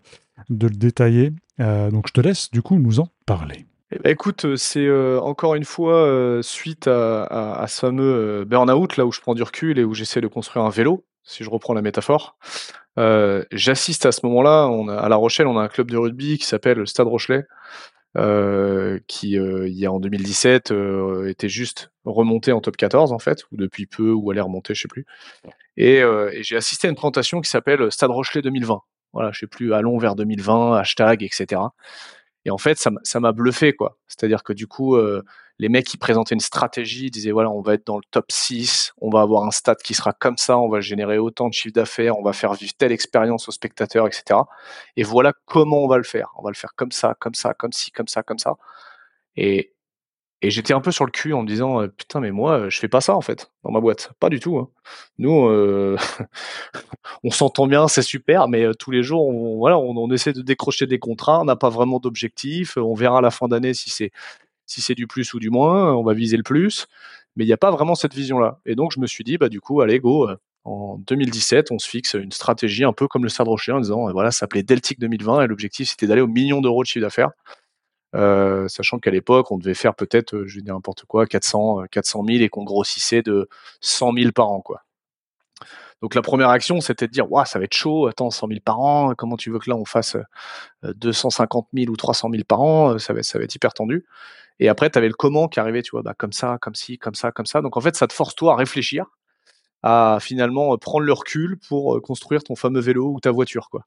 le 0.50 0.70
détailler. 0.70 1.32
Donc, 1.60 2.08
je 2.08 2.14
te 2.14 2.22
laisse 2.22 2.50
du 2.50 2.62
coup 2.62 2.78
nous 2.80 3.00
en 3.00 3.08
parler. 3.26 3.68
Eh 3.92 4.00
ben, 4.00 4.12
écoute, 4.12 4.56
c'est 4.56 4.90
encore 5.20 5.54
une 5.54 5.66
fois 5.66 6.40
suite 6.42 6.88
à, 6.88 7.66
ce 7.68 7.80
fameux 7.80 8.44
burn-out, 8.44 8.98
là 8.98 9.06
où 9.06 9.12
je 9.12 9.22
prends 9.22 9.36
du 9.36 9.44
recul 9.44 9.78
et 9.78 9.84
où 9.84 9.94
j'essaie 9.94 10.20
de 10.20 10.28
construire 10.28 10.66
un 10.66 10.72
vélo, 10.72 11.06
si 11.24 11.44
je 11.44 11.50
reprends 11.50 11.74
la 11.74 11.82
métaphore. 11.82 12.38
Euh, 12.98 13.44
J'assiste 13.52 14.06
à 14.06 14.12
ce 14.12 14.26
moment-là, 14.26 14.70
à 15.00 15.10
La 15.10 15.16
Rochelle, 15.16 15.48
on 15.48 15.58
a 15.58 15.62
un 15.62 15.68
club 15.68 15.90
de 15.90 15.98
rugby 15.98 16.38
qui 16.38 16.46
s'appelle 16.46 16.78
le 16.78 16.86
Stade 16.86 17.08
Rochelet, 17.08 17.46
euh, 18.16 19.00
qui, 19.08 19.40
euh, 19.40 19.68
il 19.68 19.74
y 19.74 19.88
a 19.88 19.92
en 19.92 20.00
2017, 20.00 20.72
euh, 20.72 21.28
était 21.28 21.50
juste 21.50 21.92
remonté 22.06 22.52
en 22.52 22.62
top 22.62 22.78
14, 22.78 23.12
en 23.12 23.18
fait, 23.18 23.44
ou 23.52 23.58
depuis 23.58 23.88
peu, 23.88 24.12
ou 24.12 24.30
allait 24.30 24.42
remonter, 24.42 24.76
je 24.76 24.82
sais 24.82 24.88
plus. 24.88 25.06
Et, 25.78 26.04
j'ai 26.42 26.56
assisté 26.56 26.88
à 26.88 26.90
une 26.92 26.96
présentation 26.96 27.42
qui 27.42 27.50
s'appelle 27.50 27.92
Stade 27.92 28.12
Rochelet 28.12 28.42
2020. 28.44 28.82
Voilà, 29.14 29.32
je 29.32 29.40
sais 29.40 29.48
plus, 29.48 29.74
allons 29.74 29.98
vers 29.98 30.16
2020, 30.16 30.78
hashtag, 30.78 31.24
etc. 31.24 31.62
Et 32.46 32.52
en 32.52 32.58
fait, 32.58 32.78
ça 32.78 33.20
m'a 33.20 33.32
bluffé, 33.32 33.74
quoi. 33.74 33.98
C'est-à-dire 34.08 34.44
que 34.44 34.54
du 34.54 34.68
coup, 34.68 34.98
les 35.60 35.70
mecs 35.70 35.86
qui 35.86 35.98
présentaient 35.98 36.36
une 36.36 36.42
stratégie 36.42 37.12
disaient 37.12 37.32
voilà, 37.32 37.50
on 37.52 37.62
va 37.62 37.76
être 37.76 37.86
dans 37.86 37.98
le 37.98 38.04
top 38.12 38.32
6, 38.32 38.94
on 39.00 39.10
va 39.10 39.22
avoir 39.22 39.46
un 39.46 39.52
stade 39.52 39.82
qui 39.84 39.94
sera 39.94 40.14
comme 40.14 40.38
ça, 40.38 40.58
on 40.58 40.70
va 40.70 40.82
générer 40.82 41.18
autant 41.18 41.48
de 41.48 41.54
chiffre 41.54 41.74
d'affaires, 41.74 42.18
on 42.18 42.24
va 42.24 42.34
faire 42.34 42.54
vivre 42.54 42.74
telle 42.78 42.92
expérience 42.92 43.48
aux 43.48 43.52
spectateurs, 43.52 44.08
etc. 44.08 44.40
Et 44.98 45.04
voilà 45.04 45.34
comment 45.46 45.84
on 45.84 45.88
va 45.88 45.98
le 45.98 46.04
faire. 46.04 46.32
On 46.38 46.44
va 46.44 46.50
le 46.50 46.56
faire 46.56 46.74
comme 46.76 46.92
ça, 46.92 47.16
comme 47.20 47.36
ça, 47.36 47.54
comme 47.54 47.72
ci, 47.72 47.92
comme 47.92 48.08
ça, 48.08 48.24
comme 48.24 48.40
ça. 48.40 48.56
Et, 49.36 49.74
et 50.44 50.52
j'étais 50.52 50.74
un 50.74 50.82
peu 50.82 50.92
sur 50.92 51.06
le 51.06 51.12
cul 51.12 51.34
en 51.34 51.42
me 51.44 51.48
disant 51.48 51.82
euh, 51.82 51.88
putain 51.88 52.20
mais 52.20 52.32
moi 52.32 52.68
je 52.68 52.78
fais 52.78 52.90
pas 52.90 53.00
ça 53.00 53.16
en 53.16 53.22
fait 53.22 53.50
dans 53.64 53.72
ma 53.72 53.80
boîte, 53.80 54.12
pas 54.20 54.30
du 54.30 54.42
tout. 54.42 54.58
Hein. 54.58 54.70
Nous 55.18 55.48
euh, 55.48 55.98
on 57.24 57.32
s'entend 57.32 57.66
bien, 57.66 57.88
c'est 57.88 58.02
super, 58.02 58.50
mais 58.50 58.64
euh, 58.66 58.74
tous 58.74 58.92
les 58.92 59.04
jours 59.04 59.26
on, 59.26 59.66
on, 59.66 60.12
essaie 60.12 60.34
de 60.34 60.42
décrocher 60.42 60.86
des 60.86 61.00
contrats, 61.00 61.40
on 61.42 61.46
n'a 61.46 61.56
pas 61.56 61.70
vraiment 61.70 62.00
d'objectif, 62.00 62.76
on 62.78 62.94
verra 62.94 63.20
à 63.20 63.22
la 63.22 63.32
fin 63.32 63.48
d'année 63.48 63.74
si 63.74 63.90
c'est 63.90 64.12
si 64.66 64.82
c'est 64.82 64.96
du 64.96 65.08
plus 65.08 65.34
ou 65.34 65.40
du 65.40 65.50
moins, 65.50 65.94
on 65.94 66.04
va 66.04 66.14
viser 66.14 66.38
le 66.38 66.44
plus, 66.44 66.88
mais 67.36 67.44
il 67.44 67.48
n'y 67.48 67.54
a 67.54 67.58
pas 67.58 67.72
vraiment 67.72 67.96
cette 67.96 68.14
vision 68.14 68.40
là. 68.40 68.60
Et 68.66 68.76
donc 68.76 68.92
je 68.94 69.00
me 69.00 69.08
suis 69.08 69.24
dit 69.24 69.38
bah 69.38 69.50
du 69.50 69.62
coup 69.62 69.82
allez 69.82 70.00
go. 70.00 70.30
En 70.66 70.98
2017, 71.00 71.72
on 71.72 71.80
se 71.80 71.90
fixe 71.90 72.14
une 72.14 72.32
stratégie 72.32 72.86
un 72.86 72.94
peu 72.94 73.10
comme 73.10 73.24
le 73.24 73.30
Stade 73.30 73.50
Rocher 73.50 73.74
en 73.74 73.82
disant 73.82 74.10
voilà, 74.12 74.32
ça 74.32 74.40
s'appelait 74.40 74.64
Deltic 74.64 74.98
2020 75.00 75.44
et 75.44 75.48
l'objectif 75.48 75.90
c'était 75.90 76.08
d'aller 76.08 76.22
au 76.22 76.28
million 76.28 76.62
d'euros 76.62 76.84
de 76.84 76.88
chiffre 76.88 77.04
d'affaires. 77.04 77.32
Euh, 78.16 78.68
sachant 78.68 79.00
qu'à 79.00 79.12
l'époque, 79.12 79.52
on 79.52 79.58
devait 79.58 79.74
faire 79.74 79.96
peut-être, 79.96 80.36
euh, 80.36 80.48
je 80.48 80.58
vais 80.58 80.62
dire 80.62 80.76
n'importe 80.76 81.06
quoi, 81.06 81.26
400, 81.26 81.86
400 81.92 82.24
000 82.28 82.44
et 82.44 82.50
qu'on 82.50 82.64
grossissait 82.64 83.24
de 83.24 83.50
100 83.82 84.14
000 84.14 84.32
par 84.32 84.50
an, 84.50 84.62
quoi. 84.62 84.84
Donc 86.02 86.16
la 86.16 86.22
première 86.22 86.50
action, 86.50 86.82
c'était 86.82 87.08
de 87.08 87.14
dire, 87.14 87.32
waouh, 87.32 87.46
ça 87.46 87.60
va 87.60 87.66
être 87.66 87.74
chaud, 87.74 88.08
attends, 88.08 88.30
100 88.30 88.50
000 88.50 88.60
par 88.64 88.80
an, 88.80 89.14
comment 89.16 89.38
tu 89.38 89.50
veux 89.50 89.60
que 89.60 89.70
là 89.70 89.78
on 89.78 89.86
fasse 89.86 90.18
250 90.84 91.68
euh, 91.74 91.80
000 91.80 91.92
ou 91.92 91.96
300 91.96 92.30
000 92.30 92.44
par 92.46 92.62
an, 92.62 93.00
ça 93.00 93.14
va, 93.14 93.24
ça 93.24 93.40
va 93.40 93.46
être 93.46 93.56
hyper 93.56 93.74
tendu. 93.74 94.06
Et 94.60 94.70
après, 94.70 94.90
tu 94.90 94.98
avais 94.98 95.08
le 95.08 95.14
comment 95.14 95.48
qui 95.48 95.60
arrivait, 95.60 95.82
tu 95.82 95.92
vois, 95.92 96.04
bah, 96.04 96.14
comme 96.18 96.34
ça, 96.34 96.58
comme 96.62 96.76
ci, 96.76 96.98
comme 96.98 97.16
ça, 97.16 97.32
comme 97.32 97.46
ça. 97.46 97.62
Donc 97.62 97.78
en 97.78 97.82
fait, 97.82 97.96
ça 97.96 98.08
te 98.08 98.14
force 98.14 98.36
toi 98.36 98.54
à 98.54 98.56
réfléchir, 98.56 99.06
à 99.84 100.20
finalement 100.22 100.78
prendre 100.78 101.06
le 101.06 101.12
recul 101.12 101.58
pour 101.68 102.02
construire 102.02 102.44
ton 102.44 102.56
fameux 102.56 102.80
vélo 102.80 103.12
ou 103.14 103.20
ta 103.20 103.32
voiture, 103.32 103.70
quoi. 103.70 103.86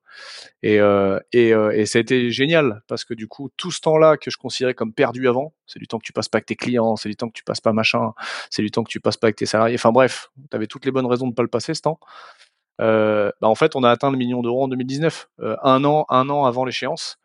Et, 0.62 0.78
euh, 0.78 1.18
et, 1.32 1.54
euh, 1.54 1.70
et, 1.70 1.86
ça 1.86 1.98
a 1.98 2.02
été 2.02 2.30
génial 2.30 2.82
parce 2.86 3.04
que 3.04 3.14
du 3.14 3.28
coup, 3.28 3.50
tout 3.56 3.70
ce 3.70 3.80
temps-là 3.80 4.18
que 4.18 4.30
je 4.30 4.36
considérais 4.36 4.74
comme 4.74 4.92
perdu 4.92 5.28
avant, 5.28 5.54
c'est 5.66 5.78
du 5.78 5.86
temps 5.86 5.98
que 5.98 6.04
tu 6.04 6.12
passes 6.12 6.28
pas 6.28 6.36
avec 6.38 6.46
tes 6.46 6.56
clients, 6.56 6.96
c'est 6.96 7.08
du 7.08 7.16
temps 7.16 7.28
que 7.28 7.32
tu 7.32 7.44
passes 7.44 7.62
pas 7.62 7.72
machin, 7.72 8.12
c'est 8.50 8.62
du 8.62 8.70
temps 8.70 8.84
que 8.84 8.90
tu 8.90 9.00
passes 9.00 9.16
pas 9.16 9.28
avec 9.28 9.36
tes 9.36 9.46
salariés. 9.46 9.76
Enfin 9.76 9.92
bref, 9.92 10.30
tu 10.50 10.56
avais 10.56 10.66
toutes 10.66 10.84
les 10.84 10.92
bonnes 10.92 11.06
raisons 11.06 11.28
de 11.28 11.34
pas 11.34 11.42
le 11.42 11.48
passer 11.48 11.72
ce 11.74 11.82
temps. 11.82 11.98
Euh, 12.80 13.30
bah 13.40 13.48
en 13.48 13.54
fait, 13.54 13.74
on 13.74 13.82
a 13.84 13.90
atteint 13.90 14.10
le 14.10 14.18
million 14.18 14.42
d'euros 14.42 14.64
en 14.64 14.68
2019, 14.68 15.28
euh, 15.40 15.56
un 15.62 15.84
an, 15.84 16.06
un 16.10 16.28
an 16.28 16.44
avant 16.44 16.64
l'échéance. 16.64 17.18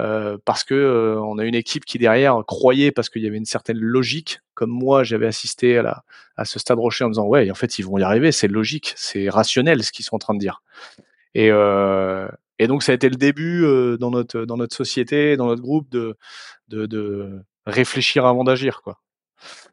Euh, 0.00 0.38
parce 0.44 0.64
que 0.64 0.74
euh, 0.74 1.20
on 1.20 1.38
a 1.38 1.44
une 1.44 1.54
équipe 1.54 1.84
qui 1.84 1.98
derrière 1.98 2.42
croyait 2.46 2.90
parce 2.90 3.10
qu'il 3.10 3.22
y 3.22 3.26
avait 3.26 3.36
une 3.36 3.44
certaine 3.44 3.78
logique. 3.78 4.40
Comme 4.54 4.70
moi, 4.70 5.04
j'avais 5.04 5.26
assisté 5.26 5.78
à, 5.78 6.04
ce 6.44 6.58
stade 6.58 6.78
rocher 6.78 7.04
en 7.04 7.08
me 7.08 7.12
disant 7.14 7.26
ouais, 7.26 7.50
en 7.50 7.54
fait, 7.54 7.78
ils 7.78 7.84
vont 7.84 7.98
y 7.98 8.02
arriver, 8.02 8.32
c'est 8.32 8.48
logique, 8.48 8.94
c'est 8.96 9.28
rationnel 9.28 9.84
ce 9.84 9.92
qu'ils 9.92 10.04
sont 10.04 10.16
en 10.16 10.18
train 10.18 10.34
de 10.34 10.38
dire. 10.38 10.62
Et, 11.34 11.50
euh, 11.50 12.28
donc 12.68 12.82
ça 12.82 12.92
a 12.92 12.94
été 12.94 13.08
le 13.08 13.16
début 13.16 13.64
dans 13.98 14.10
notre 14.10 14.74
société, 14.74 15.36
dans 15.36 15.46
notre 15.46 15.62
groupe 15.62 15.88
de 15.90 17.42
réfléchir 17.66 18.26
avant 18.26 18.44
d'agir 18.44 18.82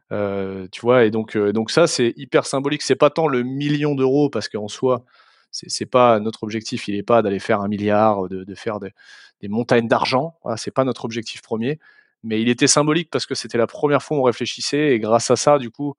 tu 0.10 0.82
vois 0.82 1.04
et 1.04 1.12
donc 1.12 1.38
donc 1.38 1.70
ça 1.70 1.86
c'est 1.88 2.14
hyper 2.16 2.46
symbolique. 2.46 2.82
C'est 2.82 2.96
pas 2.96 3.10
tant 3.10 3.28
le 3.28 3.44
million 3.44 3.94
d'euros 3.94 4.30
parce 4.30 4.48
qu'en 4.48 4.70
soi 4.70 5.04
c'est 5.52 5.86
pas 5.86 6.20
notre 6.20 6.44
objectif. 6.44 6.88
Il 6.88 6.96
n'est 6.96 7.04
pas 7.04 7.22
d'aller 7.22 7.40
faire 7.40 7.62
un 7.62 7.68
milliard, 7.68 8.30
de, 8.30 8.44
de 8.44 8.56
faire 8.56 8.80
des, 8.80 8.94
des 9.42 9.48
montagnes 9.48 9.88
d'argent. 9.88 10.38
Voilà, 10.44 10.58
c'est 10.58 10.72
pas 10.72 10.84
notre 10.84 11.06
objectif 11.06 11.42
premier. 11.42 11.80
Mais 12.24 12.42
il 12.42 12.50
était 12.50 12.68
symbolique 12.68 13.10
parce 13.12 13.26
que 13.26 13.36
c'était 13.36 13.58
la 13.58 13.68
première 13.68 14.02
fois 14.02 14.18
où 14.18 14.22
on 14.22 14.24
réfléchissait 14.24 14.94
et 14.94 15.00
grâce 15.00 15.30
à 15.30 15.36
ça 15.36 15.60
du 15.60 15.70
coup 15.70 15.96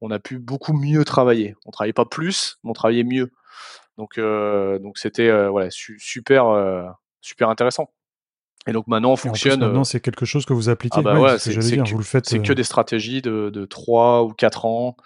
on 0.00 0.10
a 0.10 0.18
pu 0.18 0.38
beaucoup 0.38 0.72
mieux 0.72 1.04
travailler. 1.04 1.56
On 1.66 1.70
travaillait 1.70 1.92
pas 1.92 2.04
plus, 2.04 2.58
mais 2.64 2.70
on 2.70 2.72
travaillait 2.72 3.04
mieux. 3.04 3.30
Donc, 3.98 4.18
euh, 4.18 4.78
donc 4.78 4.98
c'était 4.98 5.28
euh, 5.28 5.50
voilà, 5.50 5.68
super, 5.70 6.46
euh, 6.48 6.84
super 7.20 7.48
intéressant. 7.50 7.90
Et 8.66 8.72
donc 8.72 8.86
maintenant, 8.88 9.12
on 9.12 9.16
fonctionne. 9.16 9.60
maintenant, 9.60 9.84
c'est 9.84 10.00
quelque 10.00 10.26
chose 10.26 10.44
que 10.44 10.52
vous 10.52 10.68
appliquez. 10.68 10.98
Ah 10.98 11.02
bah 11.02 11.38
c'est 11.38 11.54
que, 11.54 11.90
vous 11.90 11.98
le 11.98 12.04
faites. 12.04 12.26
C'est 12.26 12.42
que 12.42 12.52
des 12.52 12.64
stratégies 12.64 13.22
de, 13.22 13.50
de 13.50 13.64
3 13.64 14.24
ou 14.24 14.32
4 14.32 14.66
ans 14.66 14.96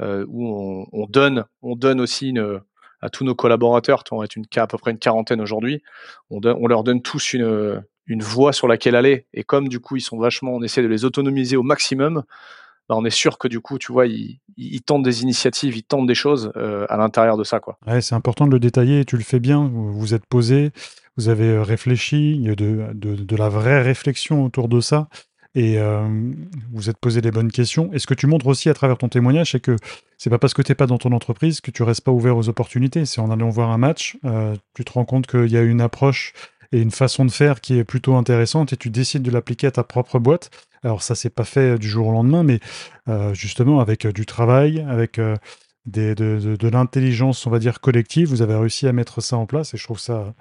où 0.00 0.48
on, 0.48 0.86
on, 0.92 1.06
donne, 1.06 1.44
on 1.60 1.76
donne 1.76 2.00
aussi 2.00 2.30
une, 2.30 2.60
à 3.02 3.10
tous 3.10 3.24
nos 3.24 3.34
collaborateurs, 3.34 4.04
on 4.12 4.22
est 4.22 4.36
une, 4.36 4.44
à 4.56 4.66
peu 4.66 4.78
près 4.78 4.92
une 4.92 4.98
quarantaine 4.98 5.40
aujourd'hui, 5.40 5.82
on, 6.30 6.40
leur 6.40 6.84
donne 6.84 7.02
tous 7.02 7.34
une, 7.34 7.82
une 8.06 8.22
voie 8.22 8.52
sur 8.52 8.68
laquelle 8.68 8.96
aller. 8.96 9.26
Et 9.34 9.44
comme 9.44 9.68
du 9.68 9.80
coup, 9.80 9.96
ils 9.96 10.00
sont 10.00 10.18
vachement, 10.18 10.52
on 10.54 10.62
essaie 10.62 10.82
de 10.82 10.88
les 10.88 11.04
autonomiser 11.04 11.56
au 11.56 11.62
maximum, 11.62 12.22
bah, 12.88 12.96
on 12.96 13.04
est 13.04 13.10
sûr 13.10 13.38
que 13.38 13.48
du 13.48 13.60
coup, 13.60 13.78
tu 13.78 13.92
vois, 13.92 14.06
ils, 14.06 14.40
tentent 14.84 15.02
des 15.02 15.22
initiatives, 15.22 15.76
ils 15.76 15.84
tentent 15.84 16.06
des 16.06 16.14
choses 16.14 16.52
euh, 16.56 16.86
à 16.88 16.96
l'intérieur 16.96 17.36
de 17.36 17.44
ça. 17.44 17.60
Quoi. 17.60 17.78
Ouais, 17.86 18.00
c'est 18.00 18.14
important 18.14 18.46
de 18.46 18.52
le 18.52 18.60
détailler, 18.60 19.04
tu 19.04 19.16
le 19.16 19.22
fais 19.22 19.40
bien, 19.40 19.70
vous 19.72 20.14
êtes 20.14 20.26
posé, 20.26 20.72
vous 21.16 21.28
avez 21.28 21.48
euh, 21.48 21.62
réfléchi, 21.62 22.32
il 22.32 22.42
y 22.42 22.50
a 22.50 22.54
de, 22.54 22.92
de, 22.94 23.36
la 23.36 23.48
vraie 23.48 23.82
réflexion 23.82 24.44
autour 24.44 24.68
de 24.68 24.80
ça, 24.80 25.08
et 25.54 25.78
euh, 25.78 26.08
vous 26.72 26.88
êtes 26.88 26.98
posé 26.98 27.20
les 27.20 27.30
bonnes 27.30 27.52
questions. 27.52 27.90
Et 27.92 27.98
ce 27.98 28.06
que 28.06 28.14
tu 28.14 28.26
montres 28.26 28.46
aussi 28.46 28.68
à 28.68 28.74
travers 28.74 28.98
ton 28.98 29.08
témoignage, 29.08 29.52
c'est 29.52 29.60
que 29.60 29.76
c'est 30.16 30.30
pas 30.30 30.38
parce 30.38 30.54
que 30.54 30.62
tu 30.62 30.70
n'es 30.70 30.76
pas 30.76 30.86
dans 30.86 30.98
ton 30.98 31.12
entreprise 31.12 31.60
que 31.60 31.70
tu 31.70 31.82
restes 31.82 32.02
pas 32.02 32.12
ouvert 32.12 32.36
aux 32.36 32.48
opportunités. 32.48 33.04
C'est 33.04 33.20
en 33.20 33.30
allant 33.30 33.50
voir 33.50 33.70
un 33.70 33.78
match, 33.78 34.16
tu 34.74 34.84
te 34.84 34.92
rends 34.92 35.04
compte 35.04 35.26
qu'il 35.26 35.50
y 35.50 35.56
a 35.56 35.62
une 35.62 35.80
approche 35.80 36.32
et 36.72 36.80
une 36.80 36.90
façon 36.90 37.24
de 37.24 37.30
faire 37.30 37.60
qui 37.60 37.78
est 37.78 37.84
plutôt 37.84 38.14
intéressante 38.14 38.72
et 38.72 38.76
tu 38.76 38.90
décides 38.90 39.22
de 39.22 39.30
l'appliquer 39.30 39.68
à 39.68 39.70
ta 39.70 39.84
propre 39.84 40.18
boîte. 40.18 40.50
Alors 40.82 41.02
ça, 41.02 41.14
c'est 41.14 41.30
pas 41.30 41.44
fait 41.44 41.74
euh, 41.74 41.78
du 41.78 41.88
jour 41.88 42.08
au 42.08 42.12
lendemain, 42.12 42.42
mais 42.42 42.58
euh, 43.08 43.34
justement 43.34 43.80
avec 43.80 44.06
euh, 44.06 44.12
du 44.12 44.26
travail, 44.26 44.84
avec 44.88 45.20
de, 45.86 46.68
l'intelligence, 46.68 47.46
on 47.46 47.50
va 47.50 47.58
dire 47.58 47.80
collective, 47.80 48.28
vous 48.28 48.42
avez 48.42 48.54
réussi 48.54 48.88
à 48.88 48.92
mettre 48.92 49.20
ça 49.20 49.36
en 49.36 49.46
place 49.46 49.74
et 49.74 49.76
je 49.76 49.84
trouve 49.84 50.00
ça, 50.00 50.34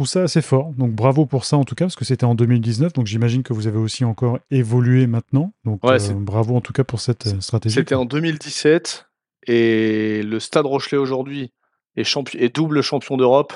trouve 0.00 0.08
ça 0.08 0.22
assez 0.22 0.40
fort. 0.40 0.72
Donc 0.78 0.92
bravo 0.92 1.26
pour 1.26 1.44
ça 1.44 1.58
en 1.58 1.64
tout 1.64 1.74
cas, 1.74 1.84
parce 1.84 1.94
que 1.94 2.06
c'était 2.06 2.24
en 2.24 2.34
2019, 2.34 2.94
donc 2.94 3.06
j'imagine 3.06 3.42
que 3.42 3.52
vous 3.52 3.66
avez 3.66 3.76
aussi 3.76 4.06
encore 4.06 4.38
évolué 4.50 5.06
maintenant. 5.06 5.52
Donc 5.66 5.82
bravo 5.82 6.56
en 6.56 6.62
tout 6.62 6.72
cas 6.72 6.84
pour 6.84 7.00
cette 7.00 7.42
stratégie. 7.42 7.74
C'était 7.74 7.94
en 7.94 8.06
2017 8.06 9.10
et 9.46 10.22
le 10.22 10.40
Stade 10.40 10.64
Rochelet 10.64 10.96
aujourd'hui 10.96 11.52
est, 11.96 12.10
est 12.38 12.54
double 12.54 12.80
champion 12.80 13.18
d'Europe 13.18 13.52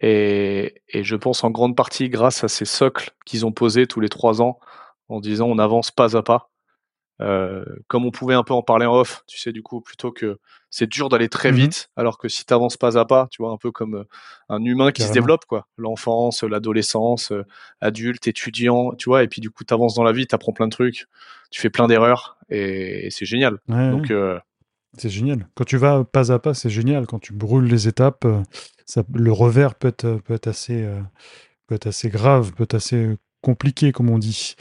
et, 0.00 0.80
et, 0.88 1.04
je 1.04 1.16
pense 1.16 1.44
en 1.44 1.50
grande 1.50 1.76
partie 1.76 2.08
grâce 2.08 2.44
à 2.44 2.48
ces 2.48 2.64
socles 2.64 3.10
qu'ils 3.26 3.44
ont 3.44 3.52
posés 3.52 3.86
tous 3.86 4.00
les 4.00 4.08
trois 4.08 4.40
ans 4.40 4.58
en 5.08 5.20
disant 5.20 5.48
on 5.48 5.58
avance 5.58 5.90
pas 5.90 6.16
à 6.16 6.22
pas. 6.22 6.50
Euh, 7.20 7.64
comme 7.88 8.04
on 8.04 8.10
pouvait 8.10 8.34
un 8.34 8.44
peu 8.44 8.54
en 8.54 8.62
parler 8.62 8.86
en 8.86 8.94
off, 8.94 9.24
tu 9.26 9.38
sais, 9.38 9.52
du 9.52 9.62
coup, 9.62 9.80
plutôt 9.80 10.12
que 10.12 10.38
c'est 10.70 10.88
dur 10.88 11.08
d'aller 11.08 11.28
très 11.28 11.50
mmh 11.50 11.56
vite, 11.56 11.90
alors 11.96 12.16
que 12.16 12.28
si 12.28 12.44
tu 12.44 12.54
avances 12.54 12.76
pas 12.76 12.96
à 12.96 13.04
pas, 13.04 13.26
tu 13.30 13.42
vois, 13.42 13.50
un 13.50 13.56
peu 13.56 13.72
comme 13.72 13.96
euh, 13.96 14.04
un 14.48 14.62
humain 14.64 14.92
qui 14.92 15.02
se 15.02 15.12
développe, 15.12 15.44
quoi. 15.46 15.66
L'enfance, 15.76 16.44
l'adolescence, 16.44 17.32
euh, 17.32 17.44
adulte, 17.80 18.28
étudiant, 18.28 18.92
tu 18.94 19.08
vois, 19.08 19.24
et 19.24 19.28
puis 19.28 19.40
du 19.40 19.50
coup, 19.50 19.64
tu 19.64 19.74
avances 19.74 19.94
dans 19.94 20.04
la 20.04 20.12
vie, 20.12 20.26
tu 20.26 20.34
apprends 20.34 20.52
plein 20.52 20.66
de 20.66 20.72
trucs, 20.72 21.06
tu 21.50 21.60
fais 21.60 21.70
plein 21.70 21.88
d'erreurs, 21.88 22.38
et, 22.50 23.08
c'est 23.10 23.26
génial. 23.26 23.58
Donc, 23.68 24.12
c'est 24.96 25.10
génial. 25.10 25.48
Quand 25.54 25.64
tu 25.64 25.76
vas 25.76 26.04
pas 26.04 26.32
à 26.32 26.38
pas, 26.38 26.54
c'est 26.54 26.70
génial. 26.70 27.06
Quand 27.06 27.18
tu 27.18 27.32
brûles 27.32 27.66
les 27.66 27.88
étapes, 27.88 28.26
ça, 28.86 29.02
le 29.12 29.32
revers 29.32 29.74
peut 29.74 29.88
être, 29.88 30.20
peut 30.24 30.34
être, 30.34 30.46
assez, 30.46 30.88
peut 31.66 31.74
être 31.74 31.88
assez 31.88 32.08
grave, 32.08 32.52
peut 32.54 32.64
être 32.64 32.74
assez 32.74 33.16
compliqué, 33.42 33.92
comme 33.92 34.08
on 34.08 34.18
dit. 34.18 34.54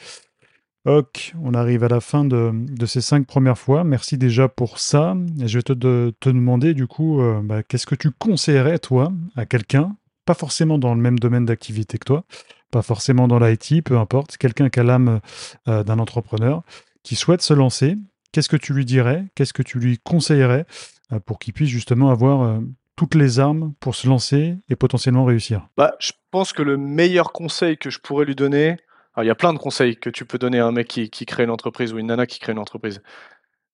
Ok, 0.87 1.33
on 1.43 1.53
arrive 1.53 1.83
à 1.83 1.89
la 1.89 1.99
fin 1.99 2.23
de, 2.23 2.85
ces 2.85 3.01
cinq 3.01 3.27
premières 3.27 3.57
fois. 3.57 3.83
Merci 3.83 4.17
déjà 4.17 4.47
pour 4.47 4.79
ça. 4.79 5.17
Je 5.43 5.57
vais 5.57 5.61
te, 5.61 5.73
te 5.73 6.29
demander 6.29 6.73
du 6.73 6.87
coup, 6.87 7.19
euh, 7.19 7.41
bah, 7.43 7.61
qu'est-ce 7.61 7.85
que 7.85 7.93
tu 7.93 8.09
conseillerais 8.11 8.79
toi 8.79 9.11
à 9.35 9.45
quelqu'un, 9.45 9.97
pas 10.23 10.33
forcément 10.33 10.77
dans 10.77 10.95
le 10.95 11.01
même 11.01 11.19
domaine 11.19 11.43
d'activité 11.43 11.97
que 11.97 12.05
toi, 12.05 12.23
pas 12.71 12.83
forcément 12.83 13.27
dans 13.27 13.37
l'IT, 13.37 13.83
peu 13.83 13.97
importe, 13.97 14.37
quelqu'un 14.37 14.69
qui 14.69 14.79
a 14.79 14.83
l'âme 14.83 15.19
euh, 15.67 15.83
d'un 15.83 15.99
entrepreneur, 15.99 16.63
qui 17.03 17.17
souhaite 17.17 17.41
se 17.41 17.53
lancer. 17.53 17.97
Qu'est-ce 18.31 18.47
que 18.47 18.55
tu 18.55 18.73
lui 18.73 18.85
dirais? 18.85 19.25
Qu'est-ce 19.35 19.51
que 19.51 19.63
tu 19.63 19.79
lui 19.79 19.97
conseillerais 19.97 20.65
euh, 21.11 21.19
pour 21.19 21.37
qu'il 21.37 21.51
puisse 21.51 21.69
justement 21.69 22.11
avoir 22.11 22.61
toutes 22.95 23.15
les 23.15 23.41
armes 23.41 23.73
pour 23.81 23.93
se 23.93 24.07
lancer 24.07 24.55
et 24.69 24.77
potentiellement 24.77 25.25
réussir? 25.25 25.67
Bah, 25.75 25.95
Je 25.99 26.13
pense 26.31 26.53
que 26.53 26.61
le 26.61 26.77
meilleur 26.77 27.33
conseil 27.33 27.77
que 27.77 27.89
je 27.89 27.99
pourrais 27.99 28.23
lui 28.23 28.35
donner, 28.35 28.77
il 29.23 29.25
y 29.25 29.29
a 29.29 29.35
plein 29.35 29.53
de 29.53 29.57
conseils 29.57 29.97
que 29.97 30.09
tu 30.09 30.25
peux 30.25 30.37
donner 30.37 30.59
à 30.59 30.65
un 30.65 30.71
mec 30.71 30.87
qui, 30.87 31.25
crée 31.25 31.43
une 31.43 31.49
entreprise 31.49 31.93
ou 31.93 31.99
une 31.99 32.07
nana 32.07 32.25
qui 32.25 32.39
crée 32.39 32.51
une 32.51 32.59
entreprise, 32.59 33.01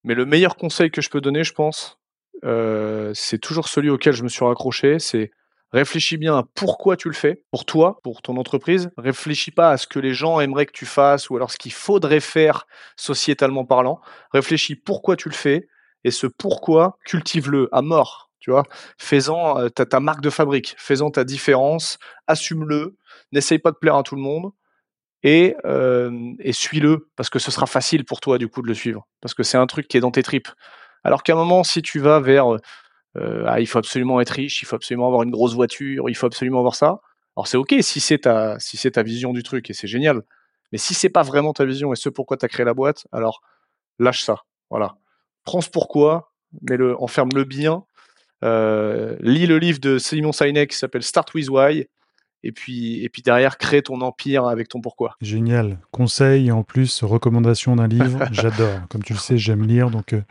mais 0.03 0.13
le 0.13 0.25
meilleur 0.25 0.56
conseil 0.56 0.91
que 0.91 1.01
je 1.01 1.10
peux 1.10 1.21
donner, 1.21 1.43
je 1.43 1.53
pense, 1.53 1.99
euh, 2.43 3.12
c'est 3.13 3.39
toujours 3.39 3.67
celui 3.67 3.89
auquel 3.89 4.13
je 4.13 4.23
me 4.23 4.29
suis 4.29 4.43
raccroché, 4.43 4.99
c'est 4.99 5.32
réfléchis 5.71 6.17
bien 6.17 6.38
à 6.38 6.43
pourquoi 6.56 6.97
tu 6.97 7.08
le 7.08 7.15
fais, 7.15 7.43
pour 7.51 7.65
toi, 7.65 7.99
pour 8.03 8.21
ton 8.21 8.38
entreprise. 8.38 8.91
Réfléchis 8.97 9.51
pas 9.51 9.71
à 9.71 9.77
ce 9.77 9.88
que 9.88 9.99
les 9.99 10.13
gens 10.13 10.39
aimeraient 10.39 10.67
que 10.67 10.71
tu 10.71 10.86
fasses 10.86 11.29
ou 11.29 11.36
alors 11.36 11.51
ce 11.51 11.58
qu'il 11.58 11.73
faudrait 11.73 12.19
faire 12.19 12.67
sociétalement 12.95 13.65
parlant. 13.65 13.99
Réfléchis 14.32 14.75
pourquoi 14.75 15.15
tu 15.15 15.29
le 15.29 15.34
fais 15.34 15.67
et 16.03 16.12
ce 16.12 16.27
pourquoi, 16.27 16.97
cultive-le 17.06 17.69
à 17.71 17.82
mort 17.82 18.29
tu 18.43 18.51
vois. 18.51 18.65
Fais-en 18.97 19.58
euh, 19.58 19.69
ta, 19.69 20.01
marque 20.01 20.19
de 20.19 20.29
fabrique, 20.29 20.75
fais-en 20.77 21.10
ta 21.12 21.23
différence, 21.23 21.97
assume-le, 22.27 22.97
n'essaye 23.32 23.58
pas 23.58 23.71
de 23.71 23.77
plaire 23.77 23.95
à 23.95 24.03
tout 24.03 24.17
le 24.17 24.21
monde 24.21 24.51
et, 25.23 25.55
et 26.39 26.53
suis-le 26.53 27.09
parce 27.15 27.29
que 27.29 27.39
ce 27.39 27.51
sera 27.51 27.65
facile 27.65 28.05
pour 28.05 28.19
toi 28.19 28.38
du 28.38 28.47
coup 28.47 28.62
de 28.62 28.67
le 28.67 28.73
suivre 28.73 29.07
parce 29.21 29.33
que 29.33 29.43
c'est 29.43 29.57
un 29.57 29.67
truc 29.67 29.88
qui 29.88 29.97
est 29.97 30.01
dans 30.01 30.12
tes 30.12 30.23
tripes. 30.23 30.49
Alors 31.03 31.23
qu'à 31.23 31.33
un 31.33 31.38
moment, 31.38 31.63
si 31.63 31.81
tu 31.81 31.99
vas 31.99 32.19
vers 32.19 32.57
ah, 33.15 33.59
il 33.59 33.67
faut 33.67 33.79
absolument 33.79 34.19
être 34.21 34.31
riche, 34.31 34.62
il 34.62 34.65
faut 34.65 34.75
absolument 34.75 35.07
avoir 35.07 35.23
une 35.23 35.31
grosse 35.31 35.53
voiture, 35.53 36.09
il 36.09 36.15
faut 36.15 36.25
absolument 36.25 36.59
avoir 36.59 36.75
ça. 36.75 36.99
Alors 37.38 37.47
c'est 37.47 37.57
ok 37.57 37.75
si 37.81 37.99
c'est 37.99 38.19
ta 38.19 38.59
si 38.59 38.77
ta 38.91 39.03
vision 39.03 39.33
du 39.33 39.43
truc 39.43 39.69
et 39.69 39.73
c'est 39.73 39.88
génial. 39.88 40.21
Mais 40.71 40.77
si 40.77 40.93
c'est 40.93 41.09
pas 41.09 41.23
vraiment 41.23 41.53
ta 41.53 41.65
vision 41.65 41.93
et 41.93 41.95
ce 41.95 42.09
pourquoi 42.09 42.36
tu 42.36 42.45
as 42.45 42.49
créé 42.49 42.65
la 42.65 42.73
boîte, 42.73 43.05
alors 43.12 43.41
lâche 43.99 44.23
ça. 44.23 44.43
Voilà. 44.69 44.95
Prends 45.45 45.62
ce 45.62 45.69
pourquoi, 45.69 46.33
mais 46.67 46.77
le 46.77 46.99
enferme-le 47.01 47.43
bien. 47.43 47.86
lis 48.41 49.47
le 49.47 49.57
livre 49.57 49.79
de 49.79 49.97
Simon 49.97 50.31
Sinek 50.31 50.71
qui 50.71 50.77
s'appelle 50.77 51.03
Start 51.03 51.33
with 51.33 51.49
Why 51.49 51.88
et 52.43 52.51
puis, 52.51 53.03
et 53.03 53.10
puis 53.10 53.21
derrière, 53.21 53.58
crée 53.58 53.82
ton 53.82 54.01
empire 54.01 54.45
avec 54.45 54.67
ton 54.67 54.82
pourquoi. 54.82 55.15
Génial. 55.21 55.79
Conseil 55.91 56.47
et 56.47 56.51
en 56.51 56.63
plus, 56.63 57.03
recommandation 57.03 57.75
d'un 57.75 57.88
livre, 57.88 58.25
j'adore. 58.32 58.79
Comme 58.89 59.03
tu 59.03 59.13
le 59.13 59.19
sais, 59.19 59.38
j'aime 59.38 59.65
lire, 59.65 59.89
donc 59.89 60.13
euh, 60.13 60.21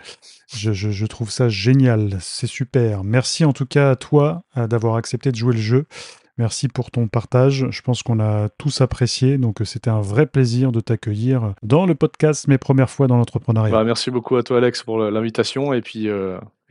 je, 0.54 0.72
je, 0.72 1.06
trouve 1.06 1.30
ça 1.30 1.48
génial. 1.48 2.18
C'est 2.20 2.46
super. 2.46 3.02
Merci 3.02 3.44
en 3.44 3.52
tout 3.52 3.66
cas 3.66 3.90
à 3.90 3.96
toi 3.96 4.42
euh, 4.58 4.66
d'avoir 4.66 4.96
accepté 4.96 5.30
de 5.30 5.36
jouer 5.36 5.54
le 5.54 5.60
jeu. 5.60 5.86
Merci 6.38 6.68
pour 6.68 6.90
ton 6.90 7.08
partage. 7.08 7.66
Je 7.70 7.82
pense 7.82 8.02
qu'on 8.02 8.20
a 8.20 8.48
tous 8.58 8.80
apprécié. 8.80 9.38
Donc, 9.38 9.60
euh, 9.60 9.64
c'était 9.64 9.90
un 9.90 10.00
vrai 10.00 10.26
plaisir 10.26 10.72
de 10.72 10.80
t'accueillir 10.80 11.54
dans 11.62 11.86
le 11.86 11.94
podcast 11.94 12.48
Mes 12.48 12.58
premières 12.58 12.90
fois 12.90 13.06
dans 13.06 13.16
l'entrepreneuriat. 13.16 13.72
Bah, 13.72 13.84
merci 13.84 14.10
beaucoup 14.10 14.36
à 14.36 14.42
toi, 14.42 14.58
Alex, 14.58 14.82
pour 14.82 14.98
l'invitation. 14.98 15.72
Et 15.72 15.80
puis, 15.82 16.08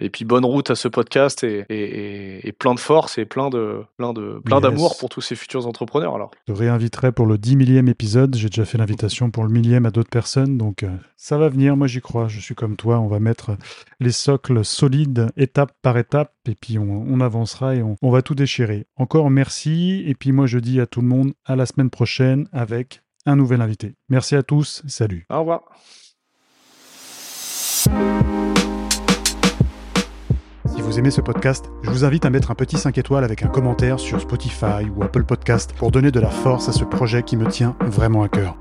et 0.01 0.09
puis 0.09 0.25
bonne 0.25 0.45
route 0.45 0.69
à 0.71 0.75
ce 0.75 0.87
podcast 0.87 1.43
et, 1.43 2.53
plein 2.59 2.75
de 2.75 2.79
force 2.79 3.17
et 3.17 3.25
plein 3.25 3.49
de 3.49 3.83
plein 3.97 4.13
de 4.13 4.39
plein 4.43 4.59
d'amour 4.59 4.97
pour 4.99 5.09
tous 5.09 5.21
ces 5.21 5.35
futurs 5.35 5.67
entrepreneurs. 5.67 6.15
Alors. 6.15 6.31
Je 6.47 6.53
réinviterai 6.53 7.11
pour 7.11 7.25
le 7.25 7.37
10 7.37 7.55
millième 7.55 7.87
épisode. 7.87 8.35
J'ai 8.35 8.49
déjà 8.49 8.65
fait 8.65 8.77
l'invitation 8.77 9.31
pour 9.31 9.43
le 9.43 9.49
millième 9.49 9.85
à 9.85 9.91
d'autres 9.91 10.09
personnes, 10.09 10.57
donc 10.57 10.83
euh, 10.83 10.89
ça 11.15 11.37
va 11.37 11.49
venir. 11.49 11.77
Moi 11.77 11.87
j'y 11.87 12.01
crois. 12.01 12.27
Je 12.27 12.39
suis 12.39 12.55
comme 12.55 12.75
toi. 12.75 12.99
On 12.99 13.07
va 13.07 13.19
mettre 13.19 13.57
les 13.99 14.11
socles 14.11 14.65
solides 14.65 15.29
étape 15.37 15.71
par 15.81 15.97
étape 15.97 16.33
et 16.47 16.55
puis 16.55 16.77
on, 16.79 17.19
avancera 17.21 17.75
et 17.75 17.83
on, 17.83 17.95
on 18.01 18.11
va 18.11 18.21
tout 18.21 18.35
déchirer. 18.35 18.87
Encore 18.97 19.29
merci 19.29 20.03
et 20.05 20.15
puis 20.15 20.31
moi 20.31 20.47
je 20.47 20.59
dis 20.59 20.79
à 20.79 20.87
tout 20.87 21.01
le 21.01 21.07
monde 21.07 21.33
à 21.45 21.55
la 21.55 21.65
semaine 21.65 21.89
prochaine 21.89 22.47
avec 22.51 23.01
un 23.25 23.35
nouvel 23.35 23.61
invité. 23.61 23.93
Merci 24.09 24.35
à 24.35 24.43
tous. 24.43 24.81
Salut. 24.87 25.25
Au 25.29 25.39
revoir. 25.39 25.61
Vous 30.91 30.99
aimez 30.99 31.09
ce 31.09 31.21
podcast, 31.21 31.71
je 31.83 31.89
vous 31.89 32.03
invite 32.03 32.25
à 32.25 32.29
mettre 32.29 32.51
un 32.51 32.53
petit 32.53 32.77
5 32.77 32.97
étoiles 32.97 33.23
avec 33.23 33.43
un 33.43 33.47
commentaire 33.47 33.97
sur 33.97 34.19
Spotify 34.19 34.89
ou 34.93 35.03
Apple 35.03 35.23
Podcast 35.23 35.71
pour 35.77 35.89
donner 35.89 36.11
de 36.11 36.19
la 36.19 36.29
force 36.29 36.67
à 36.67 36.73
ce 36.73 36.83
projet 36.83 37.23
qui 37.23 37.37
me 37.37 37.47
tient 37.47 37.77
vraiment 37.79 38.23
à 38.23 38.27
cœur. 38.27 38.57